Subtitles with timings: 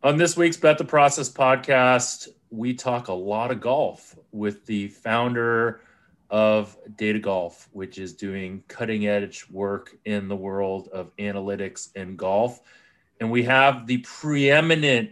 [0.00, 4.86] On this week's Bet the Process podcast, we talk a lot of golf with the
[4.86, 5.80] founder
[6.30, 12.16] of Data Golf, which is doing cutting edge work in the world of analytics and
[12.16, 12.60] golf.
[13.18, 15.10] And we have the preeminent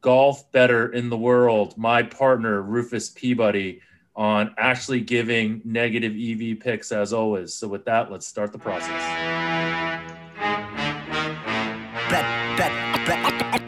[0.00, 3.82] golf better in the world, my partner, Rufus Peabody,
[4.16, 7.52] on actually giving negative EV picks as always.
[7.52, 9.83] So, with that, let's start the process.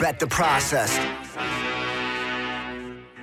[0.06, 0.96] Bet the process.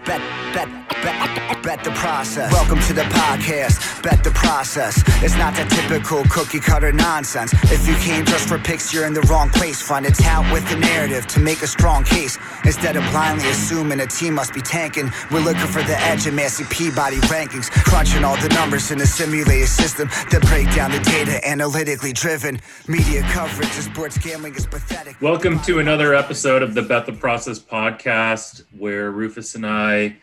[0.05, 0.21] Bet,
[0.53, 0.67] bet,
[1.03, 2.51] bet, bet the process.
[2.51, 4.01] Welcome to the podcast.
[4.01, 5.03] Bet the process.
[5.21, 7.53] It's not that typical cookie cutter nonsense.
[7.71, 9.81] If you came just for picks, you're in the wrong place.
[9.81, 12.37] Find a tout with a narrative to make a strong case.
[12.63, 16.35] Instead of blindly assuming a team must be tanking, we're looking for the edge in
[16.35, 17.69] Massey Peabody rankings.
[17.71, 22.59] Crunching all the numbers in a simulated system that break down the data analytically driven.
[22.87, 25.21] Media coverage of sports gambling is pathetic.
[25.21, 30.17] Welcome to another episode of the Bet the Process podcast, where Rufus and I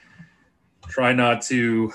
[0.90, 1.92] try not to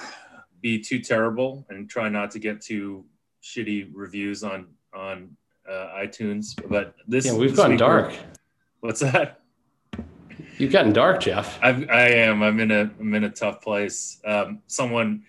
[0.62, 3.06] be too terrible and try not to get too
[3.44, 5.36] shitty reviews on on
[5.70, 6.56] uh, iTunes.
[6.70, 8.14] But this yeah, we've this week dark.
[8.80, 9.42] What's that?
[10.58, 11.60] You've gotten dark, Jeff.
[11.62, 12.42] I've, I am.
[12.42, 12.90] I'm in a.
[13.00, 14.22] I'm in a tough place.
[14.26, 15.24] Um, someone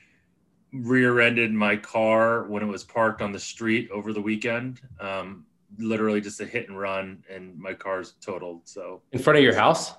[0.73, 4.81] rear-ended my car when it was parked on the street over the weekend.
[5.01, 5.47] Um,
[5.79, 8.63] literally just a hit and run, and my car's totaled.
[8.69, 9.95] So In front of your house?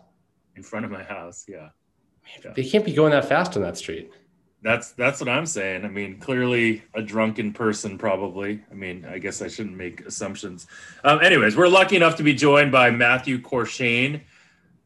[0.55, 1.69] in front of my house, yeah.
[2.55, 4.11] They can't be going that fast on that street.
[4.63, 5.85] That's that's what I'm saying.
[5.85, 8.63] I mean, clearly a drunken person, probably.
[8.71, 10.67] I mean, I guess I shouldn't make assumptions.
[11.03, 14.21] Um, anyways, we're lucky enough to be joined by Matthew Courchene,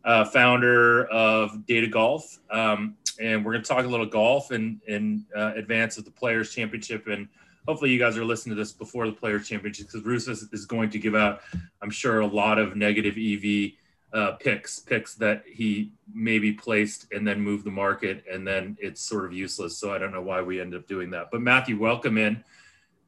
[0.03, 4.81] uh, founder of Data Golf, um, and we're going to talk a little golf in
[4.87, 7.07] in uh, advance of the Players Championship.
[7.07, 7.29] And
[7.65, 10.89] hopefully, you guys are listening to this before the Players Championship because Rufus is going
[10.89, 11.41] to give out,
[11.81, 13.71] I'm sure, a lot of negative EV
[14.13, 19.01] uh, picks, picks that he maybe placed and then moved the market, and then it's
[19.01, 19.77] sort of useless.
[19.77, 21.29] So I don't know why we end up doing that.
[21.31, 22.43] But Matthew, welcome in,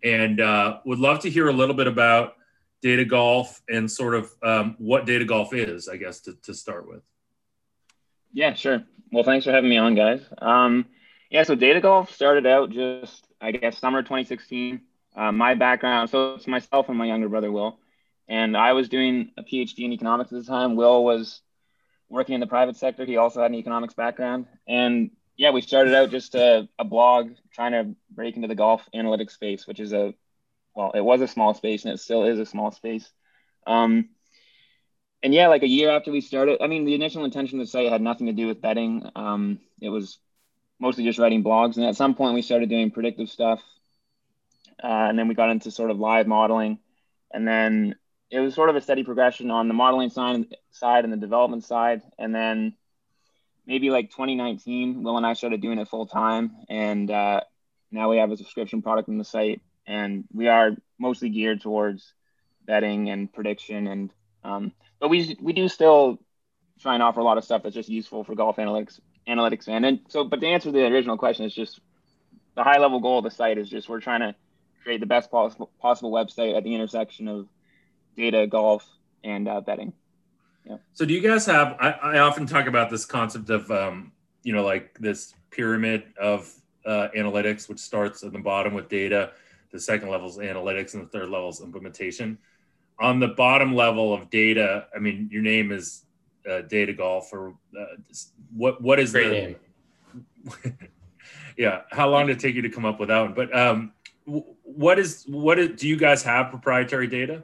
[0.03, 2.35] and uh, would love to hear a little bit about
[2.81, 6.87] data golf and sort of um, what data golf is, I guess, to, to start
[6.87, 7.01] with.
[8.33, 8.83] Yeah, sure.
[9.11, 10.21] Well, thanks for having me on, guys.
[10.39, 10.85] Um,
[11.29, 14.81] yeah, so data golf started out just, I guess, summer 2016.
[15.15, 17.79] Uh, my background, so it's myself and my younger brother, Will.
[18.27, 20.75] And I was doing a PhD in economics at the time.
[20.75, 21.41] Will was
[22.09, 23.05] working in the private sector.
[23.05, 24.45] He also had an economics background.
[24.67, 28.87] And yeah, we started out just a, a blog trying to break into the golf
[28.93, 30.13] analytics space, which is a,
[30.75, 33.11] well, it was a small space and it still is a small space.
[33.65, 34.09] Um,
[35.23, 37.71] and yeah, like a year after we started, I mean, the initial intention of the
[37.71, 39.09] site had nothing to do with betting.
[39.15, 40.19] Um, it was
[40.79, 41.77] mostly just writing blogs.
[41.77, 43.61] And at some point, we started doing predictive stuff.
[44.83, 46.77] Uh, and then we got into sort of live modeling.
[47.33, 47.95] And then
[48.33, 51.63] it was sort of a steady progression on the modeling side, side and the development
[51.63, 52.01] side.
[52.17, 52.73] And then
[53.67, 56.51] maybe like 2019, Will and I started doing it full time.
[56.67, 57.41] And uh,
[57.91, 59.61] now we have a subscription product on the site.
[59.85, 62.11] And we are mostly geared towards
[62.65, 64.11] betting and prediction and
[64.43, 66.19] um, but we we do still
[66.79, 69.85] try and offer a lot of stuff that's just useful for golf analytics analytics fan.
[69.85, 71.79] And so, but to answer the original question, it's just
[72.55, 74.35] the high level goal of the site is just we're trying to
[74.81, 77.47] create the best possible possible website at the intersection of
[78.15, 78.87] data, golf,
[79.23, 79.93] and uh, betting.
[80.65, 80.77] Yeah.
[80.93, 81.75] So do you guys have?
[81.79, 84.11] I, I often talk about this concept of um,
[84.43, 86.53] you know like this pyramid of
[86.85, 89.31] uh, analytics, which starts at the bottom with data,
[89.71, 92.37] the second level is analytics, and the third level is implementation
[92.99, 96.05] on the bottom level of data, I mean, your name is
[96.49, 97.85] uh, Data Golf, or uh,
[98.55, 98.81] what?
[98.81, 99.57] What is Great
[100.13, 100.51] the?
[100.63, 100.77] name.
[101.57, 103.33] yeah, how long did it take you to come up with that one?
[103.33, 103.93] But um,
[104.25, 105.79] what is what is?
[105.79, 107.43] Do you guys have proprietary data?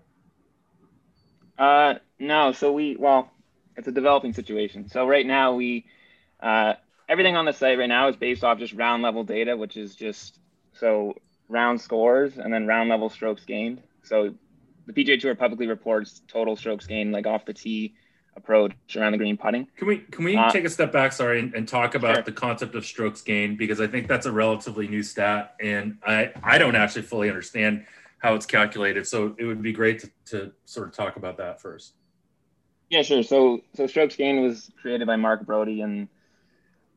[1.59, 2.53] Uh, no.
[2.53, 3.29] So we well,
[3.75, 4.89] it's a developing situation.
[4.89, 5.85] So right now we
[6.39, 6.73] uh,
[7.07, 9.95] everything on the site right now is based off just round level data, which is
[9.95, 10.39] just
[10.73, 11.15] so
[11.49, 13.81] round scores and then round level strokes gained.
[14.03, 14.33] So
[14.85, 17.95] the PGA Tour publicly reports total strokes gained, like off the tee
[18.37, 19.67] approach around the green putting.
[19.75, 22.23] Can we can we uh, take a step back, sorry, and, and talk about sure.
[22.23, 26.31] the concept of strokes gained because I think that's a relatively new stat, and I
[26.41, 27.85] I don't actually fully understand
[28.19, 29.07] how it's calculated.
[29.07, 31.93] So it would be great to, to sort of talk about that first.
[32.89, 33.23] Yeah, sure.
[33.23, 36.09] So so strokes gained was created by Mark Broadie in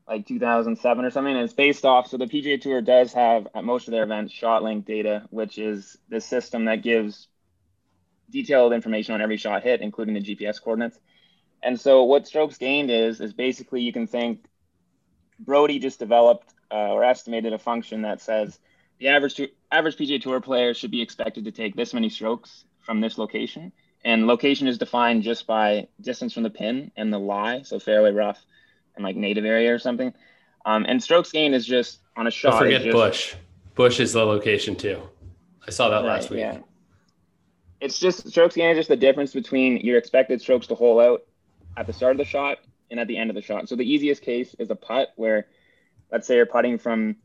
[0.09, 1.35] like 2007 or something.
[1.35, 2.09] And it's based off.
[2.09, 5.97] So the PGA Tour does have at most of their events ShotLink data, which is
[6.09, 7.29] the system that gives
[8.31, 10.99] detailed information on every shot hit, including the GPS coordinates.
[11.63, 14.45] And so what strokes gained is is basically you can think
[15.45, 18.59] Broadie just developed uh, or estimated a function that says
[19.03, 22.65] the average to, average PGA Tour player should be expected to take this many strokes
[22.81, 23.73] from this location,
[24.05, 28.13] and location is defined just by distance from the pin and the lie, so fairway
[28.13, 28.41] rough
[28.95, 30.15] and like native area or something.
[30.65, 32.53] Um, and strokes gained is just on a shot.
[32.53, 33.35] Don't forget just, Bush.
[33.75, 35.03] Bush is the location too.
[35.67, 36.39] I saw that right, last week.
[36.39, 36.59] Yeah.
[37.81, 41.23] It's just strokes gained is just the difference between your expected strokes to hole out
[41.77, 42.59] at the start of the shot
[42.93, 43.69] and at the end of the shot.
[43.69, 45.49] So the easiest case is a putt where,
[46.13, 47.17] let's say you're putting from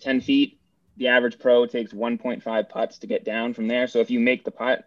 [0.00, 0.58] 10 feet,
[0.96, 3.86] the average pro takes 1.5 putts to get down from there.
[3.86, 4.86] So if you make the putt,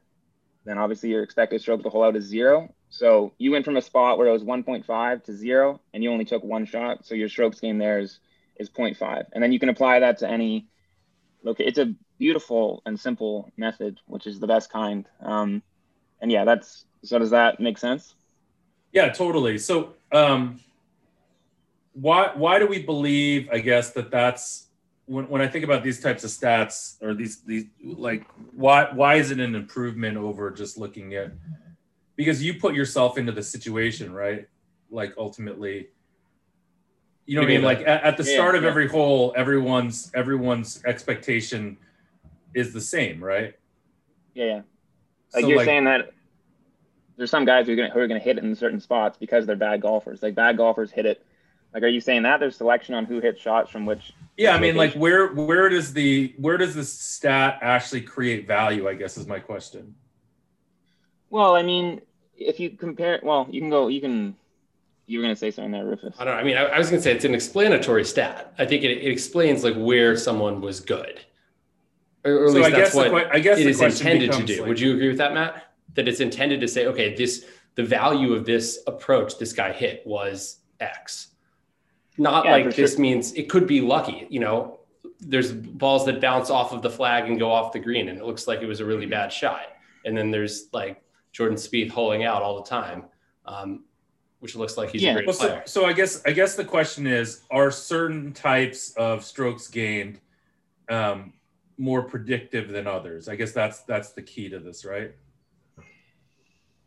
[0.65, 2.73] then obviously your expected stroke to hole out is zero.
[2.89, 6.25] So you went from a spot where it was 1.5 to zero, and you only
[6.25, 7.05] took one shot.
[7.05, 8.19] So your strokes gain there is
[8.57, 10.67] is 0.5, and then you can apply that to any.
[11.43, 15.07] Look, it's a beautiful and simple method, which is the best kind.
[15.21, 15.63] Um,
[16.21, 17.17] and yeah, that's so.
[17.19, 18.15] Does that make sense?
[18.91, 19.57] Yeah, totally.
[19.59, 20.59] So, um,
[21.93, 23.49] why why do we believe?
[23.51, 24.68] I guess that that's
[25.09, 29.15] when, when I think about these types of stats or these these like why why
[29.15, 31.31] is it an improvement over just looking at
[32.15, 34.47] because you put yourself into the situation right?
[34.91, 35.89] Like ultimately
[37.25, 37.63] you know what I mean?
[37.63, 38.69] like at, at the start yeah, of yeah.
[38.69, 41.77] every hole everyone's everyone's expectation
[42.53, 43.55] is the same right?
[44.35, 44.61] Yeah yeah.
[45.33, 46.13] Like so you're like, saying that
[47.17, 49.47] there's some guys who are gonna who are gonna hit it in certain spots because
[49.47, 50.21] they're bad golfers.
[50.21, 51.23] Like bad golfers hit it.
[51.73, 54.13] Like, are you saying that there's selection on who hits shots from which?
[54.39, 58.87] Yeah, I mean, like where where does the where does the stat actually create value?
[58.87, 59.95] I guess is my question.
[61.29, 62.01] Well, I mean,
[62.37, 64.35] if you compare, well, you can go, you can.
[65.07, 66.15] You were going to say something there, Rufus.
[66.19, 66.39] I don't know.
[66.39, 68.53] I mean, I, I was going to say it's an explanatory stat.
[68.59, 71.19] I think it, it explains like where someone was good,
[72.23, 74.43] or, or at so least I that's what the, I guess it is intended to
[74.43, 74.59] do.
[74.59, 75.65] Like, Would you agree with that, Matt?
[75.95, 77.45] That it's intended to say, okay, this
[77.75, 81.29] the value of this approach this guy hit was X
[82.19, 83.01] not yeah, like this sure.
[83.01, 84.27] means it could be lucky.
[84.29, 84.79] You know,
[85.19, 88.25] there's balls that bounce off of the flag and go off the green, and it
[88.25, 89.61] looks like it was a really bad shot.
[90.05, 91.01] And then there's like
[91.31, 93.05] Jordan Spieth holing out all the time,
[93.45, 93.83] um,
[94.39, 95.11] which looks like he's yeah.
[95.11, 95.63] a great well, player.
[95.65, 100.19] So, so I guess I guess the question is: Are certain types of strokes gained
[100.89, 101.33] um,
[101.77, 103.27] more predictive than others?
[103.27, 105.13] I guess that's that's the key to this, right?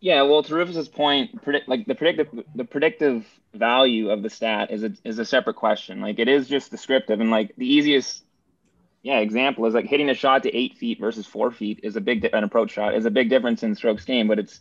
[0.02, 4.72] Yeah, well, to Rufus's point, predict like the predictive the predictive value of the stat
[4.72, 6.00] is a is a separate question.
[6.00, 8.24] Like it is just descriptive, and like the easiest,
[9.04, 12.00] yeah, example is like hitting a shot to eight feet versus four feet is a
[12.00, 14.58] big an approach shot is a big difference in strokes gained, but it's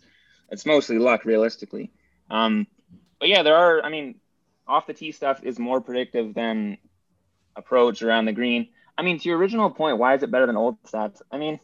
[0.51, 1.91] it's mostly luck realistically.
[2.29, 2.67] Um,
[3.19, 3.81] but yeah, there are.
[3.81, 4.19] I mean,
[4.67, 6.77] off the tee stuff is more predictive than
[7.55, 8.67] approach around the green.
[8.95, 11.19] I mean, to your original point, why is it better than old stats?
[11.31, 11.59] I mean,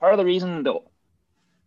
[0.00, 0.80] part of the reason the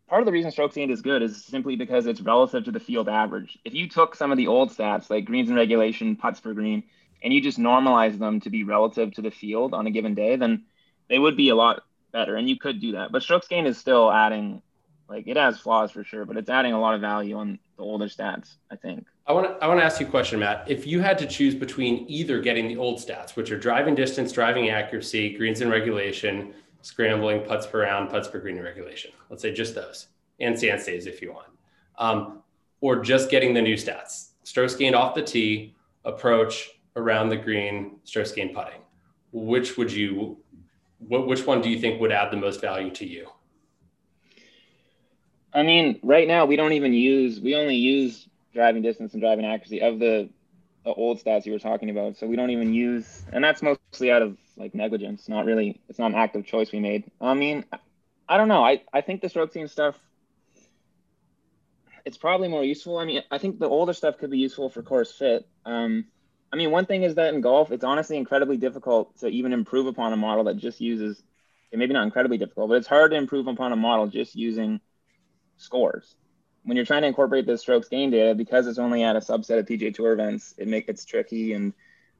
[0.07, 2.79] part of the reason strokes gained is good is simply because it's relative to the
[2.79, 3.57] field average.
[3.65, 6.83] If you took some of the old stats like greens and regulation, putts per green,
[7.23, 10.35] and you just normalize them to be relative to the field on a given day,
[10.35, 10.63] then
[11.09, 12.35] they would be a lot better.
[12.35, 13.11] And you could do that.
[13.11, 14.61] But strokes gained is still adding,
[15.09, 17.83] like it has flaws for sure, but it's adding a lot of value on the
[17.83, 19.05] older stats, I think.
[19.25, 20.63] I want to I want to ask you a question, Matt.
[20.67, 24.31] If you had to choose between either getting the old stats, which are driving distance,
[24.31, 29.11] driving accuracy, greens and regulation, scrambling, putts per round, putts per green regulation.
[29.29, 30.07] Let's say just those,
[30.39, 31.49] and sand saves if you want,
[31.97, 32.43] um,
[32.81, 35.75] or just getting the new stats: strokes gained off the tee,
[36.05, 38.81] approach around the green, strokes gained putting.
[39.31, 40.37] Which would you?
[40.99, 43.27] What, which one do you think would add the most value to you?
[45.53, 47.39] I mean, right now we don't even use.
[47.39, 50.29] We only use driving distance and driving accuracy of the
[50.83, 52.15] the old stats you were talking about.
[52.17, 55.29] So we don't even use, and that's mostly out of like negligence.
[55.29, 55.79] Not really.
[55.89, 57.09] It's not an active choice we made.
[57.21, 57.65] I mean,
[58.27, 58.63] I don't know.
[58.63, 59.97] I I think the strokes gained stuff.
[62.05, 62.97] It's probably more useful.
[62.97, 65.45] I mean, I think the older stuff could be useful for course fit.
[65.65, 66.05] Um,
[66.51, 69.87] I mean, one thing is that in golf, it's honestly incredibly difficult to even improve
[69.87, 71.21] upon a model that just uses.
[71.73, 74.79] Maybe not incredibly difficult, but it's hard to improve upon a model just using
[75.57, 76.15] scores
[76.67, 79.57] when you're trying to incorporate the strokes gain data, because it's only at a subset
[79.57, 81.53] of PGA Tour events, it makes it's tricky.
[81.53, 81.73] And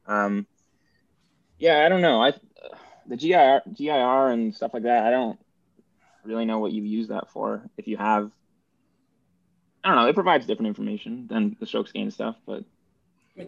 [0.06, 0.46] um,
[1.58, 2.22] yeah, I don't know.
[2.22, 2.32] I
[3.06, 5.06] the GIR, GIR and stuff like that.
[5.06, 5.38] I don't
[6.24, 7.62] really know what you use that for.
[7.76, 8.30] If you have,
[9.82, 10.08] I don't know.
[10.08, 12.64] It provides different information than the strokes gain stuff, but.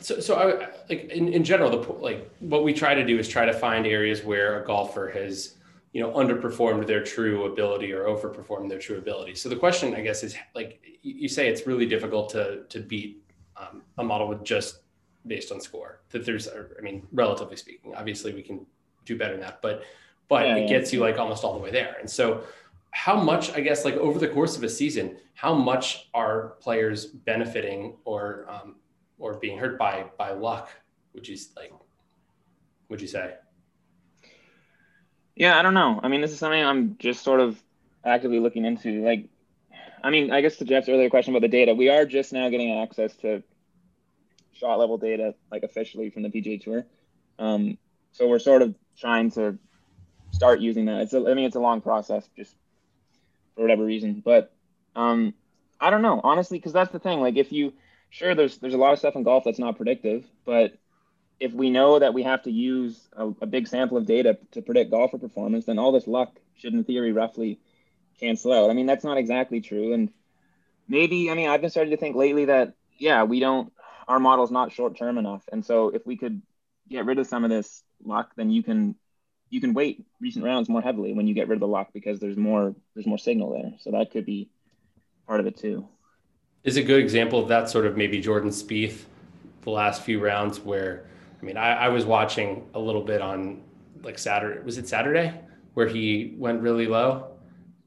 [0.01, 3.29] So, so I like in, in general, the like what we try to do is
[3.29, 5.57] try to find areas where a golfer has
[5.93, 10.01] you know underperformed their true ability or overperformed their true ability so the question i
[10.01, 13.25] guess is like you say it's really difficult to to beat
[13.57, 14.83] um, a model with just
[15.27, 18.65] based on score that there's i mean relatively speaking obviously we can
[19.05, 19.83] do better than that but
[20.29, 22.43] but yeah, it gets you like almost all the way there and so
[22.93, 27.07] how much i guess like over the course of a season how much are players
[27.07, 28.77] benefiting or um,
[29.19, 30.71] or being hurt by by luck
[31.15, 31.73] would you like
[32.89, 33.35] would you say
[35.41, 35.99] yeah, I don't know.
[36.03, 37.59] I mean, this is something I'm just sort of
[38.05, 39.03] actively looking into.
[39.03, 39.25] Like,
[40.05, 42.51] I mean, I guess to Jeff's earlier question about the data, we are just now
[42.51, 43.43] getting access to
[44.61, 46.85] shot level data, like officially from the PGA Tour.
[47.39, 47.79] Um,
[48.13, 49.59] so we're sort of trying to
[50.33, 51.01] start using that.
[51.03, 52.55] It's a, I mean, it's a long process, just
[53.55, 54.23] for whatever reason.
[54.25, 54.53] But
[54.95, 55.35] um,
[55.81, 57.21] I don't know, honestly, because that's the thing.
[57.21, 57.73] Like, if you
[58.11, 60.75] sure, there's there's a lot of stuff in golf that's not predictive, but
[61.39, 64.61] if we know that we have to use a, a big sample of data to
[64.61, 67.59] predict golfer performance, then all this luck should, in theory, roughly
[68.19, 68.69] cancel out.
[68.69, 70.11] I mean, that's not exactly true, and
[70.87, 73.73] maybe I mean I've been starting to think lately that yeah, we don't
[74.11, 76.43] our model's not short term enough, and so if we could
[76.89, 78.97] get rid of some of this luck, then you can
[79.51, 82.19] you can weight recent rounds more heavily when you get rid of the luck because
[82.19, 83.73] there's more there's more signal there.
[83.79, 84.51] So that could be
[85.29, 85.87] part of it too.
[86.65, 89.05] Is a good example of that sort of maybe Jordan Spieth
[89.63, 91.09] the last few rounds where
[91.41, 93.63] I mean I, I was watching a little bit on
[94.03, 95.41] like Saturday was it Saturday
[95.75, 97.37] where he went really low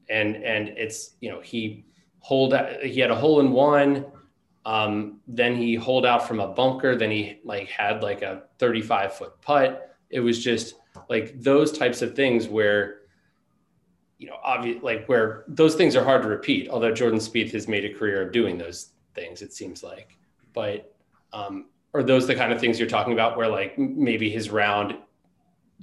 [0.08, 1.84] and and it's you know he
[2.20, 4.06] hold he had a hole in one
[4.64, 6.96] um, then he holed out from a bunker.
[6.96, 9.96] Then he like had like a 35 foot putt.
[10.10, 10.76] It was just
[11.08, 13.00] like those types of things where
[14.18, 17.66] you know obvious like where those things are hard to repeat although jordan Spieth has
[17.66, 20.16] made a career of doing those things it seems like.
[20.52, 20.94] But
[21.32, 24.96] um, are those the kind of things you're talking about where like maybe his round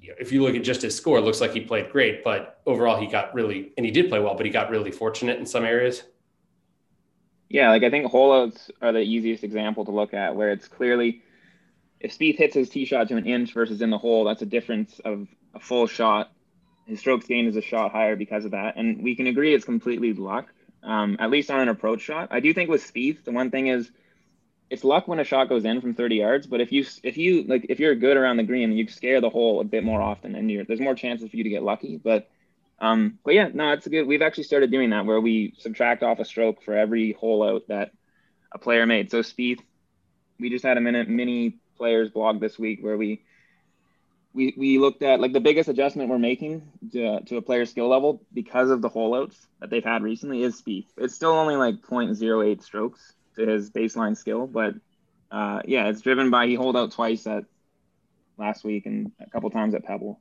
[0.02, 3.00] if you look at just his score it looks like he played great but overall
[3.00, 5.64] he got really and he did play well but he got really fortunate in some
[5.64, 6.04] areas
[7.52, 11.22] yeah like i think holdouts are the easiest example to look at where it's clearly
[12.02, 14.46] if Spieth hits his tee shot to an inch versus in the hole, that's a
[14.46, 16.32] difference of a full shot.
[16.88, 19.66] His strokes gained is a shot higher because of that, and we can agree it's
[19.66, 20.52] completely luck.
[20.84, 22.30] Um, at least on an approach shot.
[22.32, 23.92] I do think with Spieth, the one thing is
[24.72, 26.48] it's luck when a shot goes in from 30 yards.
[26.48, 29.30] But if you if you like if you're good around the green, you scare the
[29.30, 31.98] hole a bit more often, and there's more chances for you to get lucky.
[32.04, 32.32] But
[32.82, 34.08] um, but yeah, no, it's good.
[34.08, 37.68] We've actually started doing that where we subtract off a stroke for every hole out
[37.68, 37.92] that
[38.52, 39.12] a player made.
[39.12, 39.60] So Spieth,
[40.40, 43.22] we just had a minute mini players blog this week where we
[44.34, 47.90] we, we looked at like the biggest adjustment we're making to, to a player skill
[47.90, 50.86] level because of the holeouts that they've had recently is Spieth.
[50.98, 54.76] It's still only like 0.08 strokes to his baseline skill, but
[55.32, 57.44] uh, yeah, it's driven by he holed out twice at
[58.38, 60.20] last week and a couple times at Pebble.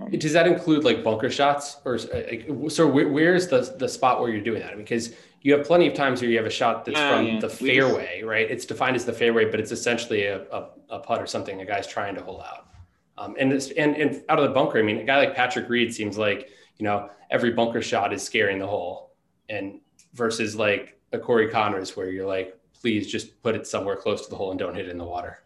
[0.00, 2.86] Um, Does that include like bunker shots, or like, so?
[2.86, 4.76] Where's the the spot where you're doing that?
[4.76, 7.40] Because you have plenty of times where you have a shot that's from yeah.
[7.40, 8.50] the fairway, right?
[8.50, 11.64] It's defined as the fairway, but it's essentially a, a, a putt or something a
[11.64, 12.68] guy's trying to hole out.
[13.16, 15.68] Um, and, it's, and and out of the bunker, I mean, a guy like Patrick
[15.68, 19.12] Reed seems like you know every bunker shot is scaring the hole,
[19.48, 19.80] and
[20.14, 24.30] versus like a Corey Conners where you're like, please just put it somewhere close to
[24.30, 25.42] the hole and don't hit it in the water.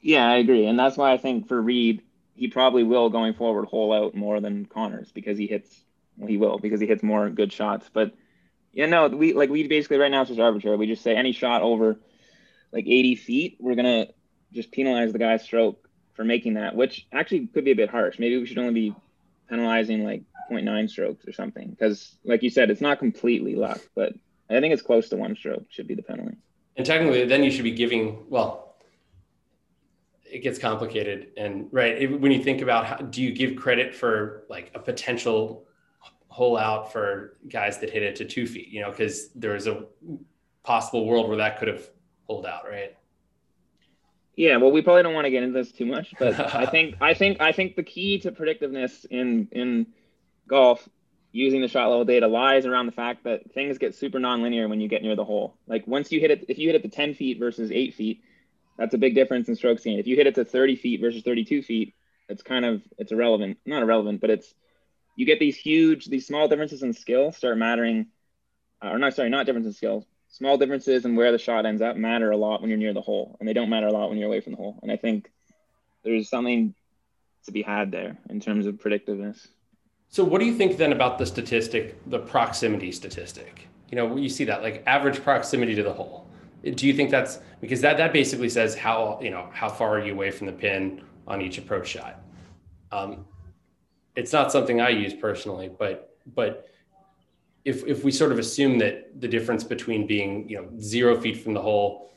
[0.00, 2.02] Yeah, I agree, and that's why I think for Reed,
[2.36, 5.74] he probably will going forward hole out more than Conners because he hits.
[6.16, 8.14] Well, he will because he hits more good shots, but
[8.72, 10.76] yeah, no, we like we basically right now it's just arbitrary.
[10.76, 11.98] We just say any shot over
[12.72, 14.08] like 80 feet, we're gonna
[14.52, 18.18] just penalize the guy's stroke for making that, which actually could be a bit harsh.
[18.18, 18.94] Maybe we should only be
[19.48, 24.14] penalizing like 0.9 strokes or something, because like you said, it's not completely luck, but
[24.48, 26.36] I think it's close to one stroke should be the penalty.
[26.76, 28.65] And technically, then you should be giving well.
[30.30, 34.44] It gets complicated, and right when you think about how do you give credit for
[34.48, 35.66] like a potential
[36.28, 39.84] hole out for guys that hit it to two feet, you know, because there's a
[40.62, 41.88] possible world where that could have
[42.26, 42.96] pulled out, right?
[44.34, 46.96] Yeah, well, we probably don't want to get into this too much, but I think
[47.00, 49.86] I think I think the key to predictiveness in in
[50.46, 50.88] golf
[51.32, 54.80] using the shot level data lies around the fact that things get super nonlinear when
[54.80, 55.56] you get near the hole.
[55.66, 58.22] Like once you hit it, if you hit it to 10 feet versus eight feet,
[58.78, 59.98] that's a big difference in stroke gain.
[59.98, 61.94] If you hit it to 30 feet versus 32 feet,
[62.28, 63.58] it's kind of it's irrelevant.
[63.64, 64.54] Not irrelevant, but it's
[65.16, 68.06] you get these huge, these small differences in skill start mattering,
[68.84, 70.06] uh, or not, sorry, not differences in skill.
[70.28, 73.00] Small differences in where the shot ends up matter a lot when you're near the
[73.00, 74.78] hole, and they don't matter a lot when you're away from the hole.
[74.82, 75.30] And I think
[76.04, 76.74] there's something
[77.46, 79.46] to be had there in terms of predictiveness.
[80.08, 83.68] So, what do you think then about the statistic, the proximity statistic?
[83.90, 86.25] You know, you see that like average proximity to the hole.
[86.74, 90.04] Do you think that's because that that basically says how you know how far are
[90.04, 92.20] you away from the pin on each approach shot?
[92.90, 93.26] Um,
[94.16, 96.68] it's not something I use personally, but but
[97.66, 101.42] if if we sort of assume that the difference between being you know zero feet
[101.42, 102.12] from the hole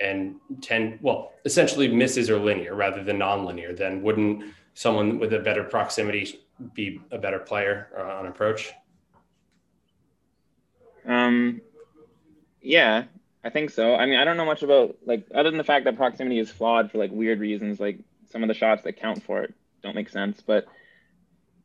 [0.00, 4.44] and 10 well essentially misses are linear rather than nonlinear then wouldn't
[4.74, 6.40] someone with a better proximity
[6.72, 8.72] be a better player uh, on approach
[11.06, 11.60] um
[12.62, 13.04] yeah
[13.44, 15.84] i think so i mean i don't know much about like other than the fact
[15.84, 17.98] that proximity is flawed for like weird reasons like
[18.30, 20.66] some of the shots that count for it don't make sense but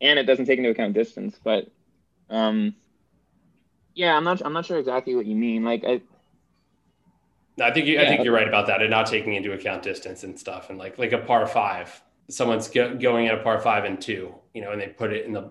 [0.01, 1.39] and it doesn't take into account distance.
[1.43, 1.69] But
[2.29, 2.75] um,
[3.93, 4.41] Yeah, I'm not.
[4.45, 5.63] I'm not sure exactly what you mean.
[5.63, 6.01] Like, I.
[7.59, 8.03] I think you, yeah.
[8.03, 10.77] I think you're right about that, and not taking into account distance and stuff, and
[10.77, 12.01] like like a par five.
[12.29, 15.25] Someone's go, going at a par five and two, you know, and they put it
[15.25, 15.49] in the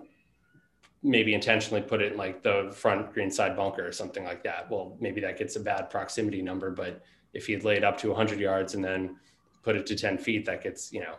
[1.02, 4.70] maybe intentionally put it in like the front green side bunker or something like that.
[4.70, 8.08] Well, maybe that gets a bad proximity number, but if he had laid up to
[8.08, 9.16] 100 yards and then
[9.62, 11.16] put it to 10 feet, that gets you know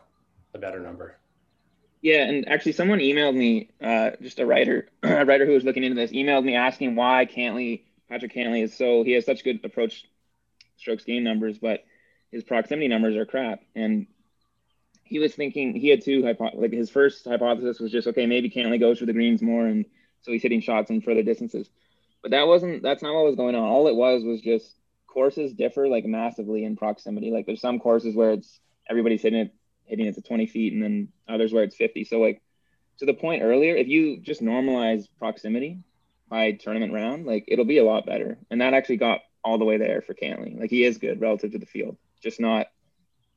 [0.54, 1.20] a better number.
[2.02, 5.84] Yeah, and actually, someone emailed me, uh, just a writer, a writer who was looking
[5.84, 9.60] into this, emailed me asking why Cantlay, Patrick Cantlay, is so he has such good
[9.64, 10.06] approach
[10.78, 11.86] strokes gain numbers, but
[12.32, 13.62] his proximity numbers are crap.
[13.76, 14.08] And
[15.08, 18.50] he was thinking he had two hypo- like his first hypothesis was just okay, maybe
[18.50, 19.86] Cantlay goes for the greens more, and
[20.22, 21.70] so he's hitting shots in further distances.
[22.22, 23.64] But that wasn't that's not what was going on.
[23.64, 24.76] All it was was just
[25.08, 27.32] courses differ like massively in proximity.
[27.32, 28.60] Like there's some courses where it's
[28.90, 29.54] everybody's hitting it
[29.86, 32.04] hitting it to 20 feet, and then others where it's 50.
[32.04, 32.42] So like
[33.00, 35.80] to the point earlier, if you just normalize proximity
[36.30, 38.38] by tournament round, like it'll be a lot better.
[38.52, 40.60] And that actually got all the way there for Cantlay.
[40.60, 42.68] Like he is good relative to the field, just not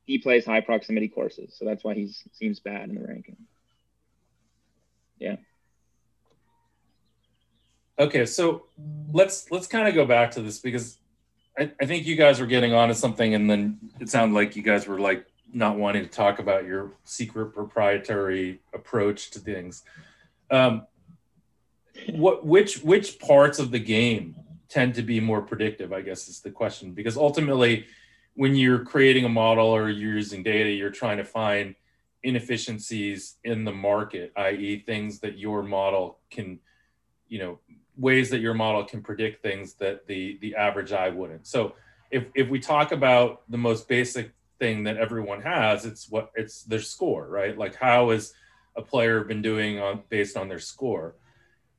[0.05, 3.37] he plays high proximity courses, so that's why he seems bad in the ranking.
[5.19, 5.35] Yeah.
[7.99, 8.63] Okay, so
[9.13, 10.97] let's let's kind of go back to this because
[11.57, 14.63] I, I think you guys were getting onto something, and then it sounded like you
[14.63, 19.83] guys were like not wanting to talk about your secret proprietary approach to things.
[20.49, 20.87] Um,
[22.09, 24.35] what which which parts of the game
[24.69, 25.93] tend to be more predictive?
[25.93, 27.85] I guess is the question because ultimately
[28.35, 31.75] when you're creating a model or you're using data, you're trying to find
[32.23, 36.59] inefficiencies in the market, i.e., things that your model can,
[37.27, 37.59] you know,
[37.97, 41.45] ways that your model can predict things that the the average eye wouldn't.
[41.47, 41.75] So
[42.09, 46.63] if if we talk about the most basic thing that everyone has, it's what it's
[46.63, 47.57] their score, right?
[47.57, 48.33] Like how is
[48.75, 51.15] a player been doing on based on their score,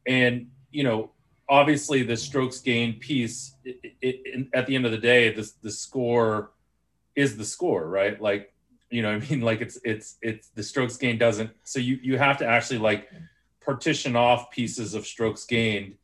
[0.07, 1.11] and you know
[1.53, 5.49] obviously the strokes gain piece it, it, it, at the end of the day the,
[5.61, 6.53] the score
[7.15, 8.21] is the score right?
[8.21, 8.55] Like
[8.89, 9.41] you know i mean?
[9.51, 13.11] Like it's it's it's the strokes gain doesn't so you you have to actually like
[13.61, 15.95] partition off pieces of strokes gained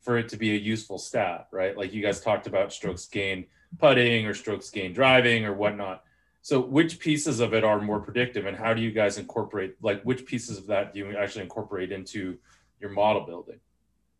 [0.00, 1.76] for it to be a useful stat right?
[1.78, 3.46] Like you guys talked about strokes gained
[3.78, 6.02] putting or strokes gained driving or whatnot.
[6.42, 10.02] So which pieces of it are more predictive and how do you guys incorporate like
[10.02, 12.38] which pieces of that do you actually incorporate into
[12.80, 13.60] your model building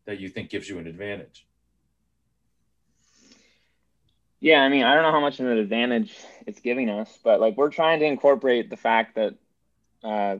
[0.07, 1.45] that you think gives you an advantage?
[4.39, 6.15] Yeah, I mean, I don't know how much of an advantage
[6.45, 9.35] it's giving us, but like we're trying to incorporate the fact that
[10.03, 10.37] uh,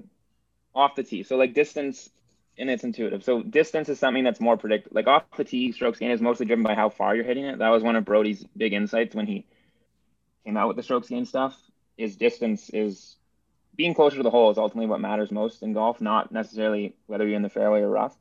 [0.74, 2.10] off the tee, so like distance
[2.58, 3.24] and it's intuitive.
[3.24, 4.96] So distance is something that's more predictable.
[4.96, 7.60] Like off the tee, strokes gain is mostly driven by how far you're hitting it.
[7.60, 9.46] That was one of Broadie's big insights when he
[10.46, 11.56] came out with the strokes gain stuff.
[11.98, 13.16] Is distance is
[13.76, 17.28] being closer to the hole is ultimately what matters most in golf, not necessarily whether
[17.28, 18.16] you're in the fairway or rough.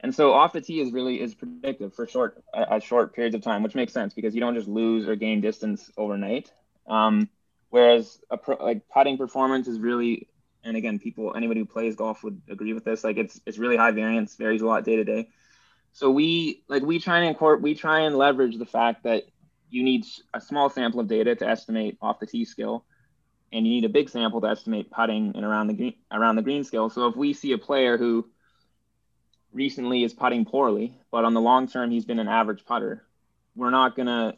[0.00, 3.42] And so off the tee is really is predictive for short uh, short periods of
[3.42, 6.52] time, which makes sense because you don't just lose or gain distance overnight.
[6.86, 7.28] Um,
[7.70, 10.28] whereas a pro, like putting performance is really,
[10.62, 13.02] and again, people anybody who plays golf would agree with this.
[13.02, 15.28] Like it's it's really high variance, varies a lot day to day.
[15.92, 19.24] So we like we try and incorporate, we try and leverage the fact that
[19.68, 22.84] you need a small sample of data to estimate off the tee skill,
[23.52, 26.42] and you need a big sample to estimate putting and around the green around the
[26.42, 26.88] green skill.
[26.88, 28.28] So if we see a player who
[29.52, 33.04] recently is putting poorly, but on the long term, he's been an average putter.
[33.56, 34.36] We're not going to,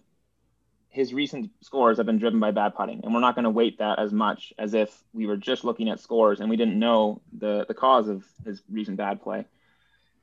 [0.88, 3.78] his recent scores have been driven by bad putting, and we're not going to weight
[3.78, 7.20] that as much as if we were just looking at scores and we didn't know
[7.32, 9.44] the, the cause of his recent bad play.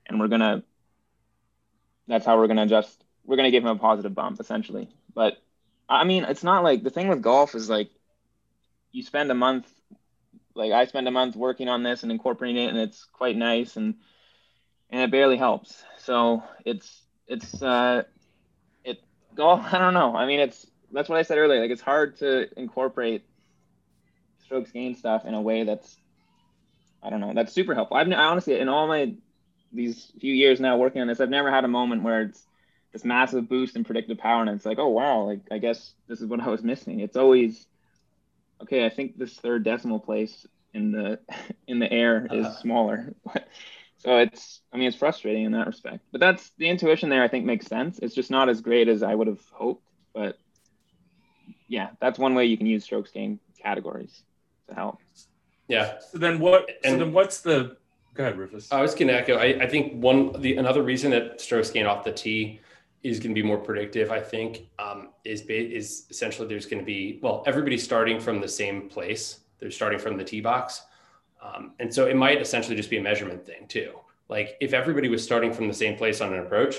[0.08, 0.64] And we're going to,
[2.08, 3.04] that's how we're going to adjust.
[3.26, 4.90] We're going to give him a positive bump essentially.
[5.14, 5.38] But
[5.90, 7.90] I mean, it's not like the thing with golf is like
[8.92, 9.70] you spend a month,
[10.56, 13.76] like I spend a month working on this and incorporating it, and it's quite nice.
[13.78, 13.96] And
[14.90, 15.84] and it barely helps.
[15.98, 18.04] So it's it's uh,
[18.84, 19.02] it
[19.36, 19.66] golf.
[19.74, 20.16] I don't know.
[20.16, 21.62] I mean, it's that's what I said earlier.
[21.62, 23.24] Like it's hard to incorporate
[24.44, 25.98] strokes gain stuff in a way that's
[27.04, 27.98] I don't know that's super helpful.
[27.98, 29.14] I've I honestly in all my
[29.74, 32.46] these few years now working on this, I've never had a moment where it's
[32.94, 36.22] this massive boost in predictive power and it's like, oh wow, like I guess this
[36.22, 37.02] is what I was missing.
[37.02, 37.66] It's always
[38.62, 38.86] okay.
[38.86, 41.20] I think this third decimal place in the
[41.68, 42.62] in the air is uh-huh.
[42.62, 43.14] smaller.
[44.00, 46.04] So it's, I mean, it's frustrating in that respect.
[46.12, 47.24] But that's the intuition there.
[47.24, 48.00] I think makes sense.
[48.00, 49.84] It's just not as great as I would have hoped.
[50.14, 50.38] But
[51.68, 54.24] yeah, that's one way you can use strokes gain categories
[54.70, 55.00] to help.
[55.68, 56.00] Yeah.
[56.12, 56.70] So then what?
[56.84, 57.78] And so then what's the?
[58.14, 58.72] Go ahead, Rufus.
[58.72, 59.38] I was going to echo.
[59.38, 62.62] I, I think one the another reason that strokes gain off the tee
[63.04, 64.12] is going to be more predictive.
[64.12, 68.48] I think um, is is essentially there's going to be well everybody's starting from the
[68.48, 69.40] same place.
[69.60, 70.84] They're starting from the tee box.
[71.42, 73.94] Um, and so it might essentially just be a measurement thing too.
[74.30, 76.76] Like if everybody was starting from the same place on an approach,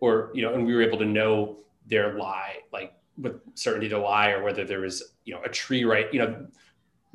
[0.00, 3.98] or you know, and we were able to know their lie, like with certainty the
[3.98, 6.46] lie, or whether there was you know a tree right, you know,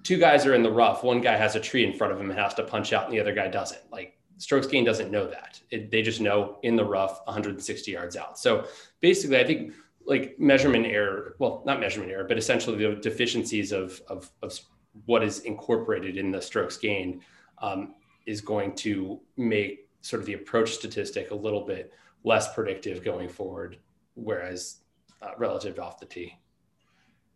[0.04, 2.30] two guys are in the rough, one guy has a tree in front of him
[2.30, 3.82] and has to punch out, and the other guy doesn't.
[3.92, 5.60] Like strokes gain doesn't know that.
[5.72, 8.38] It, they just know in the rough 160 yards out.
[8.38, 8.68] So
[9.00, 9.74] basically, I think
[10.06, 14.58] like measurement error, well, not measurement error, but essentially the deficiencies of, of, of
[15.06, 17.22] what is incorporated in the strokes gained
[17.60, 23.04] um, is going to make sort of the approach statistic a little bit less predictive
[23.04, 23.78] going forward,
[24.16, 24.78] whereas
[25.22, 26.38] uh, relative off the tee.